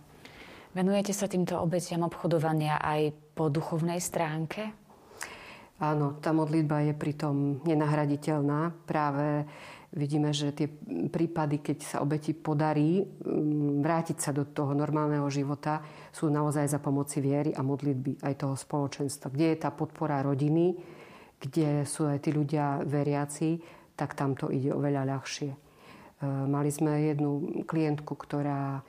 Venujete 0.73 1.13
sa 1.13 1.29
týmto 1.29 1.61
obetiam 1.61 2.05
obchodovania 2.05 2.81
aj 2.81 3.13
po 3.37 3.53
duchovnej 3.53 4.01
stránke? 4.01 4.73
Áno, 5.83 6.15
tá 6.23 6.31
modlitba 6.31 6.87
je 6.87 6.95
pritom 6.95 7.59
nenahraditeľná. 7.67 8.71
Práve 8.87 9.43
vidíme, 9.91 10.31
že 10.31 10.55
tie 10.55 10.71
prípady, 11.11 11.59
keď 11.59 11.79
sa 11.83 11.97
obeti 11.99 12.31
podarí 12.31 13.03
mm, 13.03 13.83
vrátiť 13.83 14.19
sa 14.23 14.31
do 14.31 14.47
toho 14.47 14.79
normálneho 14.79 15.27
života, 15.27 15.83
sú 16.15 16.31
naozaj 16.31 16.71
za 16.71 16.79
pomoci 16.79 17.19
viery 17.19 17.51
a 17.51 17.67
modlitby 17.67 18.23
aj 18.23 18.35
toho 18.47 18.55
spoločenstva. 18.55 19.35
Kde 19.35 19.47
je 19.53 19.59
tá 19.59 19.75
podpora 19.75 20.23
rodiny, 20.23 20.79
kde 21.43 21.83
sú 21.83 22.07
aj 22.07 22.23
tí 22.23 22.31
ľudia 22.31 22.87
veriaci, 22.87 23.59
tak 23.99 24.15
tam 24.15 24.39
to 24.39 24.55
ide 24.55 24.71
oveľa 24.71 25.03
ľahšie. 25.19 25.51
E, 25.51 25.59
mali 26.47 26.71
sme 26.71 27.11
jednu 27.11 27.67
klientku, 27.67 28.15
ktorá 28.15 28.87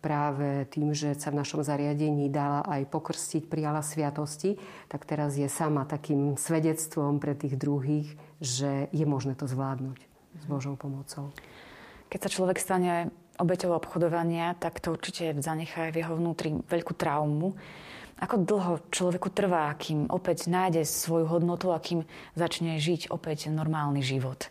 práve 0.00 0.64
tým, 0.72 0.96
že 0.96 1.12
sa 1.18 1.28
v 1.34 1.42
našom 1.42 1.60
zariadení 1.60 2.32
dala 2.32 2.64
aj 2.64 2.88
pokrstiť, 2.88 3.50
prijala 3.50 3.84
sviatosti, 3.84 4.56
tak 4.88 5.04
teraz 5.04 5.36
je 5.36 5.48
sama 5.50 5.84
takým 5.84 6.38
svedectvom 6.38 7.20
pre 7.20 7.36
tých 7.36 7.58
druhých, 7.58 8.14
že 8.40 8.88
je 8.94 9.04
možné 9.04 9.36
to 9.36 9.44
zvládnuť 9.44 9.98
s 10.40 10.44
Božou 10.48 10.78
pomocou. 10.78 11.34
Keď 12.08 12.20
sa 12.24 12.32
človek 12.32 12.58
stane 12.60 13.12
obeťou 13.40 13.72
obchodovania, 13.72 14.56
tak 14.56 14.80
to 14.80 14.92
určite 14.92 15.40
zanechá 15.40 15.88
v 15.92 16.04
jeho 16.04 16.14
vnútri 16.16 16.52
veľkú 16.68 16.92
traumu. 16.96 17.56
Ako 18.22 18.38
dlho 18.38 18.74
človeku 18.92 19.34
trvá, 19.34 19.72
kým 19.74 20.06
opäť 20.06 20.46
nájde 20.46 20.86
svoju 20.86 21.26
hodnotu 21.26 21.74
a 21.74 21.82
kým 21.82 22.06
začne 22.38 22.78
žiť 22.78 23.10
opäť 23.10 23.50
normálny 23.50 23.98
život? 23.98 24.46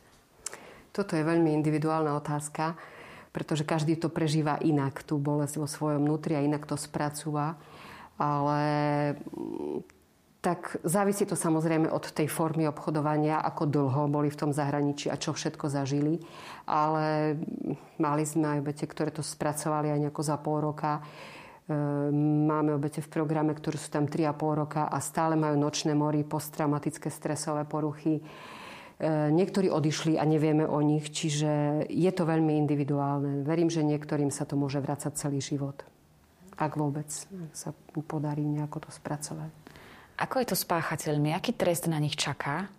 Toto 0.92 1.16
je 1.16 1.24
veľmi 1.24 1.56
individuálna 1.56 2.20
otázka 2.20 2.76
pretože 3.32 3.64
každý 3.64 3.96
to 3.96 4.12
prežíva 4.12 4.60
inak, 4.60 5.08
tú 5.08 5.16
bolesť 5.16 5.56
vo 5.64 5.68
svojom 5.68 6.04
vnútri 6.04 6.36
a 6.36 6.44
inak 6.44 6.68
to 6.68 6.76
spracúva. 6.76 7.56
Ale 8.20 8.62
mm, 9.18 9.88
tak 10.44 10.78
závisí 10.84 11.24
to 11.24 11.40
samozrejme 11.40 11.88
od 11.88 12.12
tej 12.12 12.28
formy 12.28 12.68
obchodovania, 12.68 13.40
ako 13.40 13.64
dlho 13.72 14.04
boli 14.12 14.28
v 14.28 14.40
tom 14.40 14.52
zahraničí 14.52 15.08
a 15.08 15.16
čo 15.16 15.32
všetko 15.32 15.72
zažili. 15.72 16.20
Ale 16.68 17.40
mm, 17.40 18.04
mali 18.04 18.24
sme 18.28 18.60
aj 18.60 18.62
obete, 18.62 18.86
ktoré 18.86 19.16
to 19.16 19.24
spracovali 19.24 19.96
aj 19.96 20.00
nejako 20.08 20.22
za 20.28 20.36
pol 20.36 20.60
roka. 20.60 21.00
E, 21.00 21.02
máme 22.52 22.76
obete 22.76 23.00
v 23.00 23.08
programe, 23.08 23.56
ktoré 23.56 23.80
sú 23.80 23.88
tam 23.88 24.12
3,5 24.12 24.60
roka 24.60 24.92
a 24.92 25.00
stále 25.00 25.40
majú 25.40 25.56
nočné 25.56 25.96
mory, 25.96 26.28
posttraumatické 26.28 27.08
stresové 27.08 27.64
poruchy 27.64 28.20
niektorí 29.10 29.68
odišli 29.74 30.22
a 30.22 30.24
nevieme 30.30 30.70
o 30.70 30.78
nich, 30.86 31.10
čiže 31.10 31.84
je 31.90 32.12
to 32.14 32.24
veľmi 32.24 32.54
individuálne. 32.62 33.42
Verím, 33.42 33.74
že 33.74 33.82
niektorým 33.82 34.30
sa 34.30 34.46
to 34.46 34.54
môže 34.54 34.78
vrácať 34.78 35.18
celý 35.18 35.42
život. 35.42 35.82
Ak 36.62 36.78
vôbec 36.78 37.10
sa 37.52 37.74
podarí 38.06 38.46
nejako 38.46 38.86
to 38.86 38.90
spracovať. 38.94 39.50
Ako 40.22 40.38
je 40.38 40.48
to 40.54 40.58
s 40.58 40.70
páchateľmi? 40.70 41.34
Aký 41.34 41.58
trest 41.58 41.90
na 41.90 41.98
nich 41.98 42.14
čaká? 42.14 42.70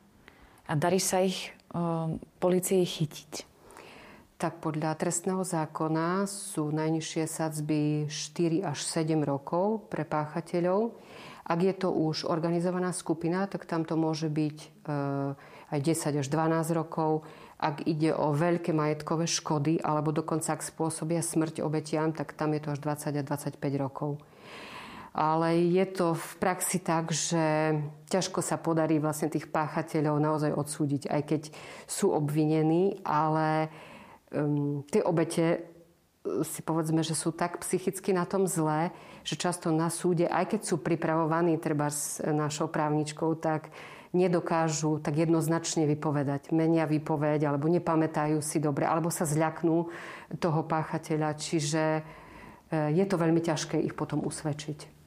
A 0.71 0.73
darí 0.79 1.03
sa 1.03 1.19
ich 1.27 1.51
o, 1.75 2.15
policii 2.39 2.87
chytiť? 2.87 3.33
Tak 4.39 4.63
podľa 4.63 4.95
trestného 4.95 5.43
zákona 5.43 6.31
sú 6.31 6.71
najnižšie 6.71 7.25
sadzby 7.27 8.07
4 8.07 8.63
až 8.63 8.79
7 8.87 9.19
rokov 9.27 9.91
pre 9.91 10.07
páchateľov. 10.07 10.95
Ak 11.43 11.59
je 11.59 11.75
to 11.75 11.91
už 11.91 12.31
organizovaná 12.31 12.95
skupina, 12.95 13.51
tak 13.51 13.67
tam 13.67 13.83
to 13.83 13.99
môže 13.99 14.31
byť 14.31 14.59
eh, 14.63 15.75
aj 15.75 15.81
10 15.83 16.23
až 16.23 16.27
12 16.31 16.79
rokov. 16.79 17.27
Ak 17.63 17.87
ide 17.87 18.11
o 18.15 18.35
veľké 18.35 18.75
majetkové 18.75 19.27
škody, 19.27 19.79
alebo 19.79 20.11
dokonca 20.11 20.55
ak 20.55 20.67
spôsobia 20.67 21.23
smrť 21.23 21.63
obetiam, 21.63 22.11
tak 22.11 22.35
tam 22.35 22.55
je 22.55 22.61
to 22.63 22.69
až 22.75 22.79
20 22.83 23.19
a 23.19 23.23
25 23.23 23.59
rokov. 23.79 24.19
Ale 25.13 25.61
je 25.69 25.85
to 25.93 26.17
v 26.17 26.31
praxi 26.41 26.81
tak, 26.81 27.13
že 27.13 27.77
ťažko 28.09 28.41
sa 28.41 28.57
podarí 28.57 28.97
vlastne 28.97 29.29
tých 29.29 29.53
páchateľov 29.53 30.17
naozaj 30.17 30.57
odsúdiť, 30.57 31.13
aj 31.13 31.23
keď 31.29 31.43
sú 31.85 32.17
obvinení, 32.17 32.97
ale 33.05 33.69
um, 34.33 34.81
tie 34.89 35.05
obete 35.05 35.72
si 36.23 36.63
povedzme, 36.63 37.03
že 37.03 37.19
sú 37.19 37.35
tak 37.35 37.59
psychicky 37.67 38.15
na 38.15 38.23
tom 38.23 38.47
zlé, 38.47 38.95
že 39.27 39.35
často 39.35 39.75
na 39.75 39.91
súde, 39.91 40.31
aj 40.31 40.55
keď 40.55 40.61
sú 40.63 40.79
pripravovaní 40.79 41.59
treba 41.59 41.91
s 41.91 42.23
našou 42.23 42.71
právničkou, 42.71 43.35
tak 43.43 43.75
nedokážu 44.15 45.01
tak 45.01 45.19
jednoznačne 45.19 45.89
vypovedať. 45.89 46.53
Menia 46.55 46.87
vypoveď, 46.87 47.49
alebo 47.49 47.67
nepamätajú 47.67 48.39
si 48.45 48.63
dobre, 48.63 48.87
alebo 48.87 49.09
sa 49.09 49.25
zľaknú 49.25 49.89
toho 50.39 50.61
páchateľa. 50.63 51.35
Čiže 51.35 51.83
e, 51.99 52.03
je 52.93 53.05
to 53.09 53.17
veľmi 53.17 53.41
ťažké 53.41 53.81
ich 53.81 53.97
potom 53.97 54.23
usvedčiť. 54.23 55.03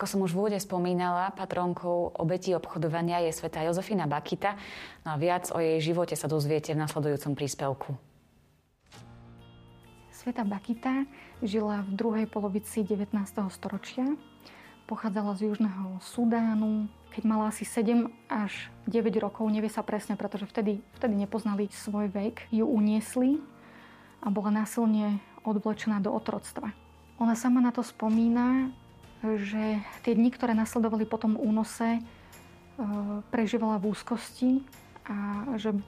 Ako 0.00 0.08
som 0.08 0.24
už 0.24 0.32
v 0.32 0.38
úvode 0.40 0.56
spomínala, 0.56 1.28
patronkou 1.36 2.16
obetí 2.16 2.56
obchodovania 2.56 3.20
je 3.28 3.36
sveta 3.36 3.68
Jozefina 3.68 4.08
Bakita. 4.08 4.56
No 5.04 5.12
a 5.12 5.20
viac 5.20 5.52
o 5.52 5.60
jej 5.60 5.76
živote 5.92 6.16
sa 6.16 6.24
dozviete 6.24 6.72
v 6.72 6.80
nasledujúcom 6.80 7.36
príspevku. 7.36 8.09
Sveta 10.20 10.44
Bakita 10.44 11.08
žila 11.40 11.80
v 11.80 11.96
druhej 11.96 12.26
polovici 12.28 12.84
19. 12.84 13.16
storočia. 13.48 14.04
Pochádzala 14.84 15.32
z 15.32 15.48
Južného 15.48 15.96
Sudánu, 16.04 16.92
keď 17.08 17.22
mala 17.24 17.48
asi 17.48 17.64
7 17.64 18.04
až 18.28 18.68
9 18.84 19.16
rokov, 19.16 19.48
nevie 19.48 19.72
sa 19.72 19.80
presne, 19.80 20.20
pretože 20.20 20.44
vtedy, 20.44 20.84
vtedy 21.00 21.16
nepoznali 21.16 21.72
svoj 21.72 22.12
vek, 22.12 22.52
ju 22.52 22.68
uniesli 22.68 23.40
a 24.20 24.28
bola 24.28 24.52
násilne 24.52 25.24
odvlečená 25.40 26.04
do 26.04 26.12
otroctva. 26.12 26.76
Ona 27.16 27.32
sama 27.32 27.64
na 27.64 27.72
to 27.72 27.80
spomína, 27.80 28.76
že 29.24 29.80
tie 30.04 30.12
dni, 30.12 30.36
ktoré 30.36 30.52
nasledovali 30.52 31.08
po 31.08 31.16
tom 31.16 31.40
únose, 31.40 31.96
e, 31.96 32.00
prežívala 33.32 33.80
v 33.80 33.96
úzkosti 33.96 34.68
a 35.08 35.48
že 35.56 35.80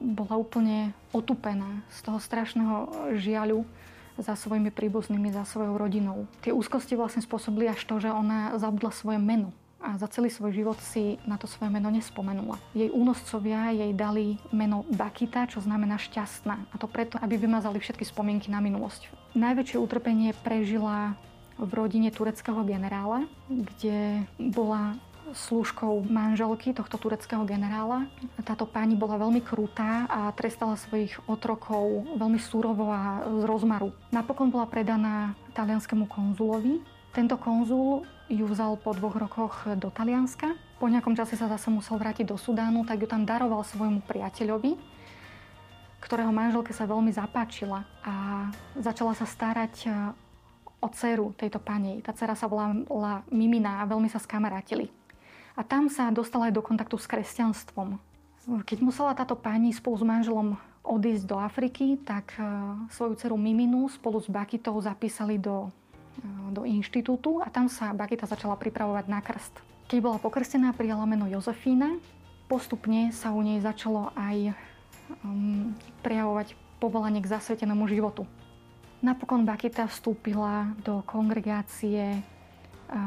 bola 0.00 0.40
úplne 0.40 0.96
otupená 1.12 1.84
z 1.92 1.98
toho 2.08 2.18
strašného 2.18 2.76
žiaľu 3.20 3.68
za 4.16 4.36
svojimi 4.36 4.72
príbuznými, 4.72 5.32
za 5.32 5.44
svojou 5.44 5.76
rodinou. 5.76 6.28
Tie 6.44 6.52
úzkosti 6.52 6.96
vlastne 6.96 7.24
spôsobili 7.24 7.68
až 7.68 7.80
to, 7.84 8.00
že 8.00 8.12
ona 8.12 8.56
zabudla 8.56 8.92
svoje 8.92 9.20
meno 9.20 9.52
a 9.80 9.96
za 9.96 10.12
celý 10.12 10.28
svoj 10.28 10.52
život 10.52 10.78
si 10.84 11.16
na 11.24 11.40
to 11.40 11.48
svoje 11.48 11.72
meno 11.72 11.88
nespomenula. 11.88 12.60
Jej 12.76 12.92
únoscovia 12.92 13.72
jej 13.72 13.96
dali 13.96 14.36
meno 14.52 14.84
Bakita, 14.92 15.48
čo 15.48 15.64
znamená 15.64 15.96
šťastná. 15.96 16.68
A 16.68 16.74
to 16.76 16.84
preto, 16.84 17.16
aby 17.16 17.40
vymazali 17.40 17.80
všetky 17.80 18.04
spomienky 18.04 18.52
na 18.52 18.60
minulosť. 18.60 19.08
Najväčšie 19.32 19.80
utrpenie 19.80 20.36
prežila 20.44 21.16
v 21.56 21.70
rodine 21.72 22.12
tureckého 22.12 22.60
generála, 22.64 23.24
kde 23.48 24.28
bola 24.36 25.00
služkou 25.32 26.06
manželky 26.06 26.74
tohto 26.74 26.98
tureckého 26.98 27.42
generála. 27.46 28.06
Táto 28.42 28.66
pani 28.66 28.94
bola 28.98 29.18
veľmi 29.18 29.40
krutá 29.42 30.06
a 30.10 30.30
trestala 30.34 30.74
svojich 30.74 31.16
otrokov 31.30 32.06
veľmi 32.18 32.38
súrovo 32.38 32.90
a 32.90 33.24
z 33.24 33.42
rozmaru. 33.46 33.94
Napokon 34.10 34.50
bola 34.50 34.66
predaná 34.66 35.34
talianskému 35.54 36.06
konzulovi. 36.10 36.82
Tento 37.10 37.34
konzul 37.38 38.06
ju 38.30 38.46
vzal 38.46 38.78
po 38.78 38.94
dvoch 38.94 39.18
rokoch 39.18 39.66
do 39.74 39.90
Talianska. 39.90 40.54
Po 40.78 40.86
nejakom 40.86 41.18
čase 41.18 41.34
sa 41.34 41.50
zase 41.50 41.66
musel 41.68 41.98
vrátiť 41.98 42.30
do 42.30 42.38
Sudánu, 42.38 42.86
tak 42.86 43.02
ju 43.02 43.08
tam 43.10 43.26
daroval 43.26 43.66
svojmu 43.66 44.06
priateľovi, 44.06 44.78
ktorého 45.98 46.30
manželke 46.30 46.70
sa 46.70 46.86
veľmi 46.86 47.10
zapáčila 47.10 47.82
a 48.06 48.46
začala 48.78 49.12
sa 49.18 49.26
starať 49.26 49.74
e, 49.84 49.90
o 50.80 50.88
dceru 50.88 51.34
tejto 51.36 51.60
pani. 51.60 52.00
Tá 52.00 52.14
dcera 52.14 52.38
sa 52.38 52.48
volala 52.48 53.26
Mimina 53.28 53.82
a 53.82 53.88
veľmi 53.90 54.08
sa 54.08 54.22
skamarátili. 54.22 54.99
A 55.60 55.62
tam 55.62 55.92
sa 55.92 56.08
dostala 56.08 56.48
aj 56.48 56.56
do 56.56 56.64
kontaktu 56.64 56.96
s 56.96 57.04
kresťanstvom. 57.04 58.00
Keď 58.64 58.78
musela 58.80 59.12
táto 59.12 59.36
pani 59.36 59.76
spolu 59.76 60.00
s 60.00 60.04
manželom 60.08 60.56
odísť 60.80 61.28
do 61.28 61.36
Afriky, 61.36 62.00
tak 62.00 62.32
e, 62.40 62.42
svoju 62.88 63.20
dceru 63.20 63.36
Miminu 63.36 63.84
spolu 63.92 64.16
s 64.16 64.32
Bakitou 64.32 64.80
zapísali 64.80 65.36
do 65.36 65.68
Eh, 66.20 66.50
do 66.52 66.68
inštitútu 66.68 67.40
a 67.40 67.48
tam 67.48 67.70
sa 67.70 67.96
Bakita 67.96 68.28
začala 68.28 68.58
pripravovať 68.58 69.04
na 69.08 69.22
krst. 69.22 69.54
Keď 69.88 69.98
bola 70.02 70.18
pokrstená, 70.20 70.74
prijala 70.76 71.08
meno 71.08 71.24
Jozefína. 71.26 71.96
Postupne 72.50 73.14
sa 73.14 73.30
u 73.30 73.40
nej 73.40 73.62
začalo 73.62 74.10
aj 74.18 74.52
um, 75.22 75.70
prejavovať 76.02 76.58
povolanie 76.82 77.22
k 77.22 77.30
zasvetenému 77.30 77.86
životu. 77.86 78.26
Napokon 79.00 79.46
Bakita 79.46 79.86
vstúpila 79.86 80.74
do 80.82 81.00
kongregácie 81.06 82.20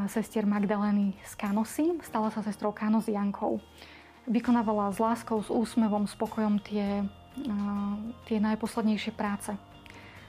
sestier 0.07 0.47
Magdalény 0.47 1.15
z 1.27 1.33
Kanosy. 1.35 1.99
Stala 2.03 2.31
sa 2.31 2.39
sestrou 2.43 2.71
Kanosiankou. 2.71 3.59
Vykonávala 4.23 4.87
s 4.95 5.03
láskou, 5.03 5.43
s 5.43 5.51
úsmevom, 5.51 6.07
spokojom 6.07 6.63
tie, 6.63 7.03
uh, 7.03 7.95
tie 8.23 8.39
najposlednejšie 8.39 9.11
práce. 9.11 9.51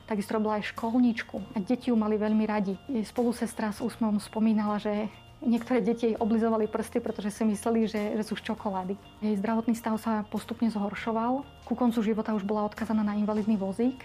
Takisto 0.05 0.37
robila 0.37 0.59
aj 0.61 0.75
školníčku 0.75 1.41
a 1.55 1.63
deti 1.63 1.89
ju 1.89 1.97
mali 1.97 2.19
veľmi 2.19 2.45
radi. 2.45 2.75
Jej 2.91 3.09
spolusestra 3.09 3.73
s 3.73 3.81
úsmevom 3.81 4.21
spomínala, 4.21 4.77
že 4.77 5.09
niektoré 5.41 5.81
deti 5.81 6.13
jej 6.13 6.17
oblizovali 6.19 6.69
prsty, 6.69 7.01
pretože 7.01 7.33
si 7.33 7.43
mysleli, 7.49 7.89
že, 7.89 8.19
že 8.21 8.25
sú 8.27 8.37
z 8.37 8.53
čokolády. 8.53 8.99
Jej 9.25 9.41
zdravotný 9.41 9.73
stav 9.73 9.97
sa 9.97 10.27
postupne 10.29 10.69
zhoršoval. 10.69 11.47
Ku 11.65 11.73
koncu 11.73 12.05
života 12.05 12.37
už 12.37 12.45
bola 12.45 12.69
odkazaná 12.69 13.01
na 13.01 13.17
invalidný 13.17 13.57
vozík. 13.57 13.97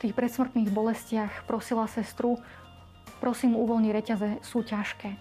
V 0.00 0.10
tých 0.10 0.16
predsmrtných 0.18 0.74
bolestiach 0.74 1.46
prosila 1.46 1.86
sestru, 1.86 2.42
prosím, 3.18 3.58
uvoľni 3.58 3.90
reťaze, 3.94 4.42
sú 4.42 4.62
ťažké. 4.62 5.14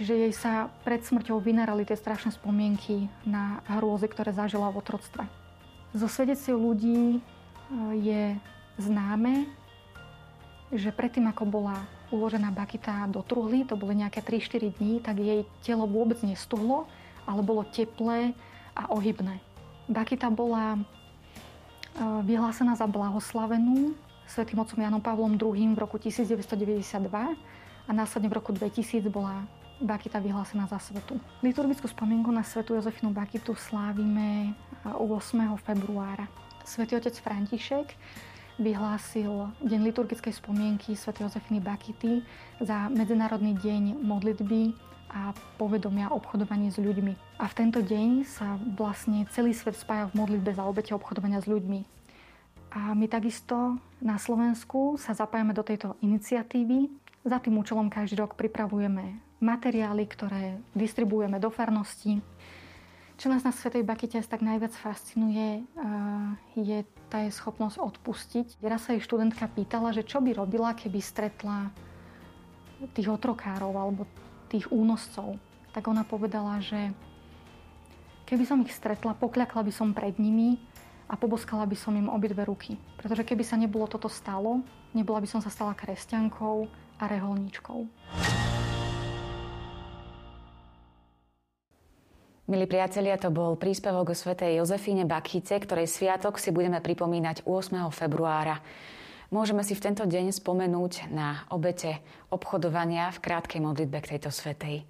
Čiže 0.00 0.14
jej 0.16 0.32
sa 0.32 0.72
pred 0.82 1.04
smrťou 1.04 1.38
vynárali 1.38 1.84
tie 1.84 1.94
strašné 1.94 2.32
spomienky 2.32 3.06
na 3.28 3.60
hrôzy, 3.68 4.08
ktoré 4.08 4.32
zažila 4.32 4.72
v 4.72 4.80
otroctve. 4.80 5.24
Zo 5.92 6.08
svedectiev 6.08 6.56
ľudí 6.56 7.16
e, 7.16 7.20
je 8.00 8.22
známe, 8.80 9.44
že 10.72 10.88
predtým, 10.88 11.28
ako 11.28 11.44
bola 11.44 11.84
uložená 12.08 12.48
bakita 12.48 13.04
do 13.12 13.20
truhly, 13.20 13.68
to 13.68 13.76
boli 13.76 14.00
nejaké 14.00 14.24
3-4 14.24 14.80
dní, 14.80 15.04
tak 15.04 15.20
jej 15.20 15.44
telo 15.60 15.84
vôbec 15.84 16.16
nestuhlo, 16.24 16.88
ale 17.28 17.44
bolo 17.44 17.62
teplé 17.68 18.32
a 18.72 18.88
ohybné. 18.88 19.36
Bakita 19.92 20.32
bola 20.32 20.76
e, 20.76 20.80
vyhlásená 22.24 22.72
za 22.72 22.88
blahoslavenú 22.88 23.92
svätým 24.32 24.64
otcom 24.64 24.80
Janom 24.80 25.04
Pavlom 25.04 25.36
II 25.36 25.76
v 25.76 25.78
roku 25.78 26.00
1992 26.00 27.04
a 27.84 27.90
následne 27.92 28.32
v 28.32 28.40
roku 28.40 28.56
2000 28.56 29.04
bola 29.12 29.44
Bakita 29.76 30.22
vyhlásená 30.24 30.64
za 30.70 30.80
svetu. 30.80 31.20
Liturgickú 31.44 31.84
spomienku 31.84 32.32
na 32.32 32.40
svetu 32.40 32.72
Jozefinu 32.72 33.12
Bakitu 33.12 33.52
slávime 33.52 34.56
8. 34.88 34.96
E, 34.96 35.44
februára. 35.60 36.24
Svetý 36.64 36.96
otec 36.96 37.12
František 37.18 37.92
vyhlásil 38.56 39.52
Deň 39.60 39.80
liturgickej 39.92 40.32
spomienky 40.32 40.96
Sv. 40.96 41.12
Jozefiny 41.18 41.60
Bakity 41.60 42.24
za 42.62 42.88
Medzinárodný 42.88 43.58
deň 43.58 44.00
modlitby 44.00 44.72
a 45.12 45.36
povedomia 45.60 46.08
o 46.08 46.16
obchodovaní 46.16 46.72
s 46.72 46.80
ľuďmi. 46.80 47.36
A 47.36 47.44
v 47.50 47.56
tento 47.58 47.84
deň 47.84 48.24
sa 48.24 48.56
vlastne 48.78 49.28
celý 49.34 49.52
svet 49.52 49.76
spája 49.76 50.08
v 50.08 50.24
modlitbe 50.24 50.56
za 50.56 50.64
obete 50.64 50.96
obchodovania 50.96 51.42
s 51.42 51.50
ľuďmi. 51.50 52.01
A 52.72 52.96
my 52.96 53.04
takisto 53.04 53.76
na 54.00 54.16
Slovensku 54.16 54.96
sa 54.96 55.12
zapájame 55.12 55.52
do 55.52 55.60
tejto 55.60 56.00
iniciatívy. 56.00 56.88
Za 57.20 57.36
tým 57.36 57.60
účelom 57.60 57.92
každý 57.92 58.16
rok 58.24 58.32
pripravujeme 58.32 59.20
materiály, 59.44 60.08
ktoré 60.08 60.56
distribuujeme 60.72 61.36
do 61.36 61.52
farnosti. 61.52 62.24
Čo 63.20 63.28
nás 63.28 63.44
na 63.44 63.52
Svetej 63.52 63.84
Bakite 63.84 64.18
tak 64.24 64.40
najviac 64.40 64.72
fascinuje, 64.72 65.62
eh, 65.62 66.28
je 66.56 66.78
tá 67.12 67.20
je 67.20 67.30
schopnosť 67.30 67.76
odpustiť. 67.76 68.46
Raz 68.64 68.88
sa 68.88 68.96
jej 68.96 69.04
študentka 69.04 69.52
pýtala, 69.52 69.92
že 69.92 70.00
čo 70.00 70.24
by 70.24 70.32
robila, 70.32 70.72
keby 70.72 70.98
stretla 71.04 71.68
tých 72.96 73.06
otrokárov 73.12 73.76
alebo 73.76 74.08
tých 74.48 74.64
únoscov. 74.72 75.36
Tak 75.76 75.86
ona 75.92 76.08
povedala, 76.08 76.58
že 76.64 76.90
keby 78.26 78.48
som 78.48 78.64
ich 78.64 78.72
stretla, 78.72 79.12
pokľakla 79.12 79.60
by 79.60 79.72
som 79.76 79.92
pred 79.92 80.16
nimi 80.16 80.56
a 81.12 81.14
poboskala 81.20 81.68
by 81.68 81.76
som 81.76 81.92
im 81.92 82.08
obidve 82.08 82.40
ruky. 82.48 82.80
Pretože 82.96 83.28
keby 83.28 83.44
sa 83.44 83.60
nebolo 83.60 83.84
toto 83.84 84.08
stalo, 84.08 84.64
nebola 84.96 85.20
by 85.20 85.28
som 85.28 85.44
sa 85.44 85.52
stala 85.52 85.76
kresťankou 85.76 86.64
a 86.96 87.04
reholníčkou. 87.04 87.84
Milí 92.48 92.66
priatelia, 92.66 93.20
to 93.20 93.28
bol 93.28 93.60
príspevok 93.60 94.12
o 94.12 94.16
svätej 94.16 94.60
Jozefíne 94.60 95.04
Bakice, 95.04 95.60
ktorej 95.60 95.88
sviatok 95.88 96.40
si 96.40 96.48
budeme 96.50 96.80
pripomínať 96.80 97.44
8. 97.44 97.86
februára. 97.92 98.60
Môžeme 99.32 99.64
si 99.64 99.72
v 99.72 99.84
tento 99.88 100.04
deň 100.04 100.36
spomenúť 100.36 101.08
na 101.08 101.48
obete 101.48 102.04
obchodovania 102.28 103.08
v 103.14 103.22
krátkej 103.24 103.60
modlitbe 103.64 104.04
k 104.04 104.16
tejto 104.16 104.28
svetej. 104.28 104.84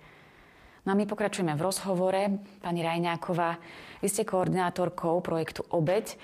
No 0.82 0.92
a 0.92 0.98
my 0.98 1.06
pokračujeme 1.06 1.54
v 1.54 1.62
rozhovore. 1.62 2.22
Pani 2.58 2.82
Rajňáková, 2.82 3.54
vy 4.02 4.08
ste 4.10 4.26
koordinátorkou 4.26 5.22
projektu 5.22 5.62
Obeď. 5.70 6.18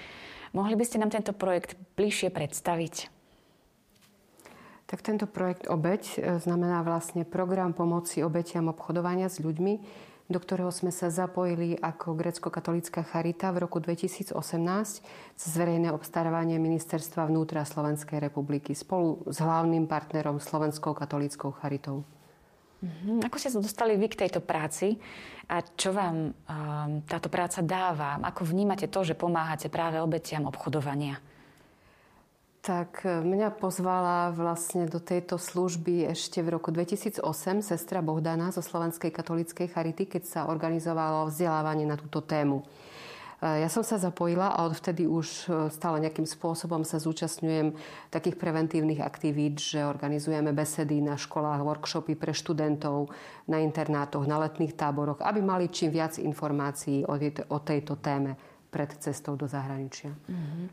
Mohli 0.50 0.74
by 0.74 0.84
ste 0.84 0.98
nám 0.98 1.14
tento 1.14 1.30
projekt 1.30 1.78
bližšie 1.94 2.34
predstaviť? 2.34 3.06
Tak 4.90 4.98
tento 5.04 5.30
projekt 5.30 5.70
Obeď 5.70 6.02
e, 6.02 6.16
znamená 6.42 6.82
vlastne 6.82 7.22
program 7.22 7.70
pomoci 7.70 8.24
obetiam 8.26 8.66
obchodovania 8.72 9.30
s 9.30 9.38
ľuďmi, 9.38 9.74
do 10.26 10.38
ktorého 10.42 10.74
sme 10.74 10.90
sa 10.90 11.06
zapojili 11.06 11.78
ako 11.78 12.18
grecko-katolická 12.18 13.06
charita 13.06 13.54
v 13.54 13.62
roku 13.62 13.78
2018 13.78 14.34
cez 15.38 15.52
verejné 15.54 15.94
obstarávanie 15.94 16.58
Ministerstva 16.58 17.30
vnútra 17.30 17.62
Slovenskej 17.62 18.18
republiky 18.18 18.74
spolu 18.74 19.22
s 19.30 19.38
hlavným 19.38 19.86
partnerom 19.86 20.42
Slovenskou 20.42 20.98
katolíckou 20.98 21.54
charitou. 21.54 22.02
Mm-hmm. 22.78 23.26
Ako 23.26 23.42
ste 23.42 23.50
sa 23.50 23.58
dostali 23.58 23.98
vy 23.98 24.06
k 24.06 24.22
tejto 24.26 24.38
práci 24.38 24.94
a 25.50 25.58
čo 25.64 25.90
vám 25.90 26.30
um, 26.30 26.32
táto 27.02 27.26
práca 27.26 27.58
dáva? 27.58 28.22
Ako 28.22 28.46
vnímate 28.46 28.86
to, 28.86 29.02
že 29.02 29.18
pomáhate 29.18 29.66
práve 29.66 29.98
obetiam 29.98 30.46
obchodovania? 30.46 31.18
Tak 32.62 33.06
e, 33.06 33.24
mňa 33.24 33.54
pozvala 33.56 34.34
vlastne 34.34 34.84
do 34.90 34.98
tejto 35.00 35.40
služby 35.40 36.10
ešte 36.12 36.42
v 36.44 36.58
roku 36.58 36.68
2008 36.68 37.24
sestra 37.64 38.04
Bohdana 38.04 38.50
zo 38.52 38.60
Slovenskej 38.60 39.08
katolíckej 39.08 39.72
charity, 39.72 40.04
keď 40.04 40.22
sa 40.26 40.40
organizovalo 40.50 41.30
vzdelávanie 41.30 41.86
na 41.88 41.96
túto 41.96 42.20
tému. 42.20 42.66
Ja 43.38 43.70
som 43.70 43.86
sa 43.86 44.02
zapojila 44.02 44.50
a 44.50 44.66
odvtedy 44.66 45.06
už 45.06 45.46
e, 45.46 45.70
stále 45.70 46.02
nejakým 46.02 46.26
spôsobom 46.26 46.82
sa 46.82 46.98
zúčastňujem 46.98 47.70
takých 48.10 48.34
preventívnych 48.34 48.98
aktivít, 48.98 49.62
že 49.62 49.86
organizujeme 49.86 50.50
besedy 50.50 50.98
na 50.98 51.14
školách, 51.14 51.62
workshopy 51.62 52.18
pre 52.18 52.34
študentov, 52.34 53.14
na 53.46 53.62
internátoch, 53.62 54.26
na 54.26 54.42
letných 54.42 54.74
táboroch, 54.74 55.22
aby 55.22 55.38
mali 55.38 55.70
čím 55.70 55.94
viac 55.94 56.18
informácií 56.18 57.06
o 57.06 57.58
tejto, 57.62 57.94
téme 58.02 58.34
pred 58.74 58.90
cestou 58.98 59.38
do 59.38 59.46
zahraničia. 59.46 60.10
Mm-hmm. 60.10 60.66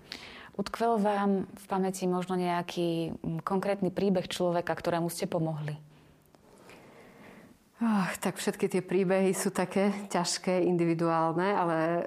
Utkvel 0.57 0.97
vám 0.97 1.45
v 1.45 1.65
pamäti 1.69 2.09
možno 2.09 2.33
nejaký 2.33 3.13
konkrétny 3.45 3.93
príbeh 3.93 4.25
človeka, 4.25 4.73
ktorému 4.73 5.05
ste 5.13 5.29
pomohli? 5.29 5.77
Oh, 7.85 8.09
tak 8.17 8.41
všetky 8.41 8.65
tie 8.65 8.81
príbehy 8.81 9.29
sú 9.37 9.53
také 9.53 9.93
ťažké, 10.09 10.65
individuálne, 10.65 11.53
ale 11.53 11.77
e, 11.77 12.01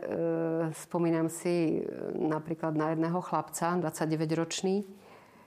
spomínam 0.74 1.30
si 1.30 1.78
e, 1.78 1.80
napríklad 2.18 2.74
na 2.74 2.90
jedného 2.90 3.22
chlapca, 3.22 3.78
29-ročný. 3.78 4.82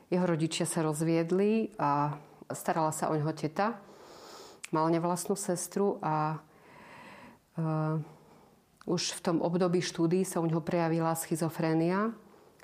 Jeho 0.07 0.23
rodičia 0.23 0.63
sa 0.63 0.87
rozviedli 0.87 1.75
a 1.75 2.15
starala 2.47 2.95
sa 2.95 3.11
o 3.11 3.17
neho 3.19 3.27
teta. 3.35 3.75
Mal 4.71 4.87
nevlastnú 4.87 5.35
sestru 5.35 5.99
a 5.99 6.39
e, 6.39 7.59
už 8.87 9.19
v 9.19 9.23
tom 9.27 9.43
období 9.43 9.83
štúdií 9.83 10.23
sa 10.23 10.39
u 10.39 10.47
neho 10.47 10.63
prejavila 10.63 11.11
schizofrénia 11.11 12.15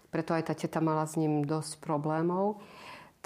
preto 0.08 0.32
aj 0.32 0.49
tá 0.49 0.53
teta 0.56 0.80
mala 0.80 1.03
s 1.03 1.19
ním 1.19 1.43
dosť 1.43 1.84
problémov, 1.84 2.63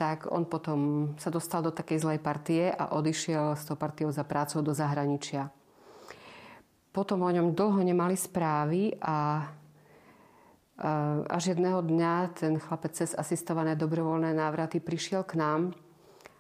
tak 0.02 0.26
on 0.34 0.50
potom 0.50 1.14
sa 1.22 1.30
dostal 1.30 1.62
do 1.62 1.70
takej 1.70 2.02
zlej 2.02 2.20
partie 2.26 2.74
a 2.74 2.98
odišiel 2.98 3.54
s 3.54 3.70
tou 3.70 3.78
partiou 3.78 4.10
za 4.10 4.26
prácou 4.26 4.66
do 4.66 4.74
zahraničia. 4.74 5.54
Potom 6.90 7.22
o 7.22 7.30
ňom 7.30 7.54
dlho 7.54 7.86
nemali 7.86 8.18
správy 8.18 8.98
a 8.98 9.46
až 11.30 11.54
jedného 11.54 11.86
dňa 11.86 12.14
ten 12.34 12.58
chlapec 12.58 12.98
cez 12.98 13.14
asistované 13.14 13.78
dobrovoľné 13.78 14.34
návraty 14.34 14.82
prišiel 14.82 15.22
k 15.22 15.38
nám. 15.38 15.78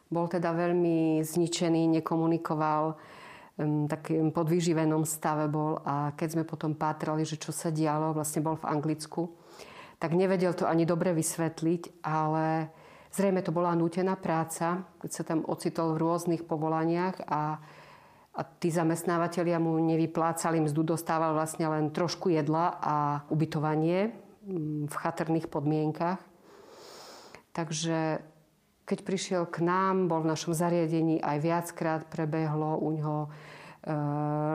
Bol 0.09 0.25
teda 0.25 0.57
veľmi 0.57 1.21
zničený, 1.21 2.01
nekomunikoval, 2.01 2.97
takým 3.85 4.33
podvyživenom 4.33 5.05
stave 5.05 5.45
bol 5.45 5.77
a 5.85 6.17
keď 6.17 6.33
sme 6.33 6.43
potom 6.49 6.73
pátrali, 6.73 7.21
že 7.29 7.37
čo 7.37 7.53
sa 7.53 7.69
dialo, 7.69 8.17
vlastne 8.17 8.41
bol 8.41 8.57
v 8.57 8.65
Anglicku, 8.65 9.37
tak 10.01 10.17
nevedel 10.17 10.57
to 10.57 10.65
ani 10.65 10.89
dobre 10.89 11.13
vysvetliť, 11.13 12.01
ale 12.01 12.73
zrejme 13.11 13.43
to 13.43 13.51
bola 13.51 13.75
nútená 13.75 14.15
práca, 14.15 14.87
keď 15.03 15.11
sa 15.11 15.23
tam 15.27 15.43
ocitol 15.45 15.95
v 15.95 16.01
rôznych 16.01 16.43
povolaniach 16.47 17.27
a, 17.27 17.59
a 18.31 18.41
tí 18.57 18.71
zamestnávateľia 18.71 19.59
mu 19.59 19.75
nevyplácali 19.83 20.63
mzdu, 20.63 20.95
dostával 20.95 21.35
vlastne 21.35 21.67
len 21.67 21.91
trošku 21.91 22.31
jedla 22.31 22.79
a 22.79 22.95
ubytovanie 23.27 24.15
mm, 24.47 24.87
v 24.87 24.95
chatrných 24.95 25.51
podmienkach. 25.51 26.23
Takže 27.51 28.23
keď 28.87 28.99
prišiel 29.07 29.43
k 29.47 29.63
nám, 29.63 30.07
bol 30.07 30.23
v 30.23 30.31
našom 30.31 30.55
zariadení, 30.55 31.19
aj 31.19 31.37
viackrát 31.39 32.01
prebehlo 32.07 32.79
u 32.79 32.91
ňoho 32.91 33.19
e, 33.23 33.29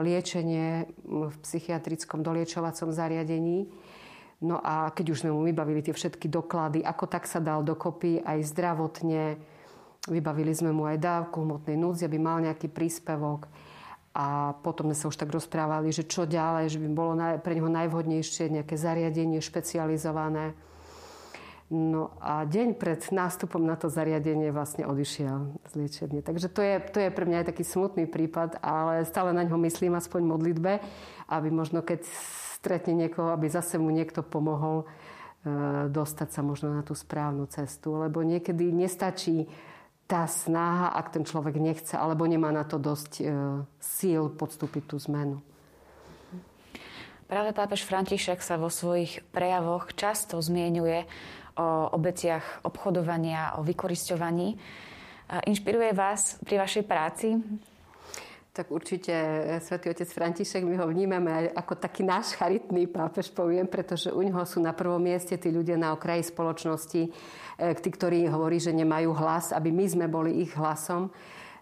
liečenie 0.05 0.85
v 1.05 1.33
psychiatrickom 1.41 2.21
doliečovacom 2.21 2.93
zariadení. 2.93 3.65
No 4.37 4.61
a 4.61 4.93
keď 4.93 5.17
už 5.17 5.25
sme 5.25 5.33
mu 5.33 5.41
vybavili 5.41 5.81
tie 5.81 5.97
všetky 5.97 6.29
doklady, 6.29 6.85
ako 6.85 7.09
tak 7.09 7.25
sa 7.25 7.41
dal 7.41 7.65
dokopy 7.65 8.21
aj 8.21 8.45
zdravotne, 8.53 9.41
vybavili 10.05 10.53
sme 10.53 10.69
mu 10.69 10.85
aj 10.85 11.01
dávku 11.01 11.41
hmotnej 11.41 11.73
núdzi, 11.73 12.05
aby 12.05 12.21
mal 12.21 12.37
nejaký 12.45 12.69
príspevok. 12.69 13.49
A 14.17 14.53
potom 14.61 14.89
sme 14.89 14.97
sa 14.97 15.09
už 15.09 15.17
tak 15.17 15.33
rozprávali, 15.33 15.89
že 15.93 16.05
čo 16.05 16.29
ďalej, 16.29 16.73
že 16.73 16.81
by 16.81 16.89
bolo 16.89 17.13
pre 17.41 17.53
neho 17.53 17.69
najvhodnejšie 17.69 18.49
nejaké 18.49 18.77
zariadenie 18.77 19.41
špecializované. 19.41 20.57
No 21.67 22.15
a 22.23 22.47
deň 22.47 22.79
pred 22.79 23.03
nástupom 23.11 23.59
na 23.59 23.75
to 23.75 23.91
zariadenie 23.91 24.55
vlastne 24.55 24.87
odišiel 24.87 25.59
z 25.67 25.73
liečebne. 25.75 26.23
Takže 26.23 26.47
to 26.47 26.61
je, 26.63 26.75
to 26.93 26.97
je 27.03 27.09
pre 27.11 27.27
mňa 27.27 27.43
aj 27.43 27.49
taký 27.51 27.67
smutný 27.67 28.07
prípad, 28.07 28.63
ale 28.63 29.03
stále 29.03 29.35
na 29.35 29.43
ňo 29.43 29.59
myslím 29.67 29.99
aspoň 29.99 30.21
modlitbe, 30.23 30.79
aby 31.27 31.49
možno 31.51 31.83
keď 31.83 32.07
stretne 32.57 33.05
niekoho, 33.05 33.29
aby 33.29 33.45
zase 33.45 33.77
mu 33.77 33.93
niekto 33.93 34.25
pomohol 34.25 34.81
e, 34.81 34.85
dostať 35.93 36.29
sa 36.33 36.41
možno 36.41 36.73
na 36.73 36.81
tú 36.81 36.97
správnu 36.97 37.45
cestu. 37.45 37.93
Lebo 38.01 38.25
niekedy 38.25 38.73
nestačí 38.73 39.45
tá 40.09 40.25
snaha, 40.25 40.97
ak 40.97 41.13
ten 41.13 41.23
človek 41.27 41.61
nechce, 41.61 41.93
alebo 41.93 42.25
nemá 42.25 42.49
na 42.49 42.65
to 42.65 42.81
dosť 42.81 43.11
e, 43.21 43.23
síl 43.77 44.33
podstúpiť 44.33 44.83
tú 44.89 44.97
zmenu. 45.05 45.37
Práve 47.27 47.51
pápež 47.51 47.83
František 47.83 48.39
sa 48.39 48.55
vo 48.55 48.71
svojich 48.71 49.19
prejavoch 49.35 49.91
často 49.93 50.39
zmienuje 50.39 51.03
o 51.59 51.91
obetiach 51.91 52.63
obchodovania, 52.63 53.59
o 53.59 53.67
vykoristovaní. 53.67 54.55
Inšpiruje 55.27 55.91
vás 55.91 56.39
pri 56.47 56.63
vašej 56.63 56.83
práci 56.87 57.35
tak 58.57 58.73
určite 58.73 59.13
e, 59.13 59.61
svätý 59.61 59.93
otec 59.93 60.09
František, 60.09 60.65
my 60.65 60.81
ho 60.81 60.89
vnímame 60.89 61.53
ako 61.53 61.77
taký 61.77 62.01
náš 62.01 62.33
charitný 62.33 62.89
pápež, 62.89 63.29
poviem, 63.29 63.69
pretože 63.69 64.09
u 64.09 64.17
neho 64.25 64.41
sú 64.49 64.57
na 64.57 64.73
prvom 64.73 64.97
mieste 64.97 65.37
tí 65.37 65.53
ľudia 65.53 65.77
na 65.77 65.93
okraji 65.93 66.25
spoločnosti, 66.25 67.01
e, 67.05 67.09
tí, 67.77 67.89
ktorí 67.93 68.25
hovorí, 68.25 68.57
že 68.57 68.73
nemajú 68.73 69.13
hlas, 69.13 69.53
aby 69.53 69.69
my 69.69 69.85
sme 69.85 70.05
boli 70.09 70.41
ich 70.41 70.57
hlasom. 70.57 71.13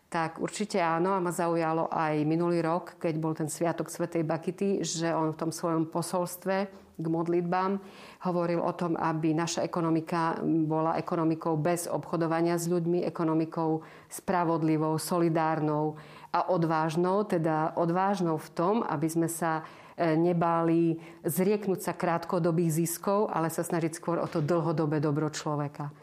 Tak 0.08 0.40
určite 0.40 0.80
áno 0.80 1.12
a 1.12 1.20
ma 1.20 1.36
zaujalo 1.36 1.92
aj 1.92 2.24
minulý 2.24 2.64
rok, 2.64 2.96
keď 2.96 3.14
bol 3.20 3.36
ten 3.36 3.52
sviatok 3.52 3.92
Svetej 3.92 4.24
Bakity, 4.24 4.80
že 4.80 5.12
on 5.12 5.36
v 5.36 5.40
tom 5.44 5.52
svojom 5.52 5.92
posolstve 5.92 6.86
k 6.96 7.06
modlitbám 7.12 7.76
hovoril 8.24 8.64
o 8.64 8.72
tom, 8.72 8.96
aby 8.96 9.36
naša 9.36 9.68
ekonomika 9.68 10.40
bola 10.44 10.96
ekonomikou 10.96 11.60
bez 11.60 11.92
obchodovania 11.92 12.56
s 12.56 12.72
ľuďmi, 12.72 13.04
ekonomikou 13.04 13.84
spravodlivou, 14.08 14.96
solidárnou, 14.96 16.00
a 16.36 16.52
odvážnou, 16.52 17.24
teda 17.24 17.72
odvážnou 17.80 18.36
v 18.36 18.50
tom, 18.52 18.76
aby 18.84 19.08
sme 19.08 19.32
sa 19.32 19.64
e, 19.96 20.20
nebáli 20.20 21.00
zrieknúť 21.24 21.80
sa 21.80 21.94
krátkodobých 21.96 22.84
ziskov, 22.84 23.32
ale 23.32 23.48
sa 23.48 23.64
snažiť 23.64 23.96
skôr 23.96 24.20
o 24.20 24.28
to 24.28 24.44
dlhodobé 24.44 25.00
dobro 25.00 25.32
človeka. 25.32 25.96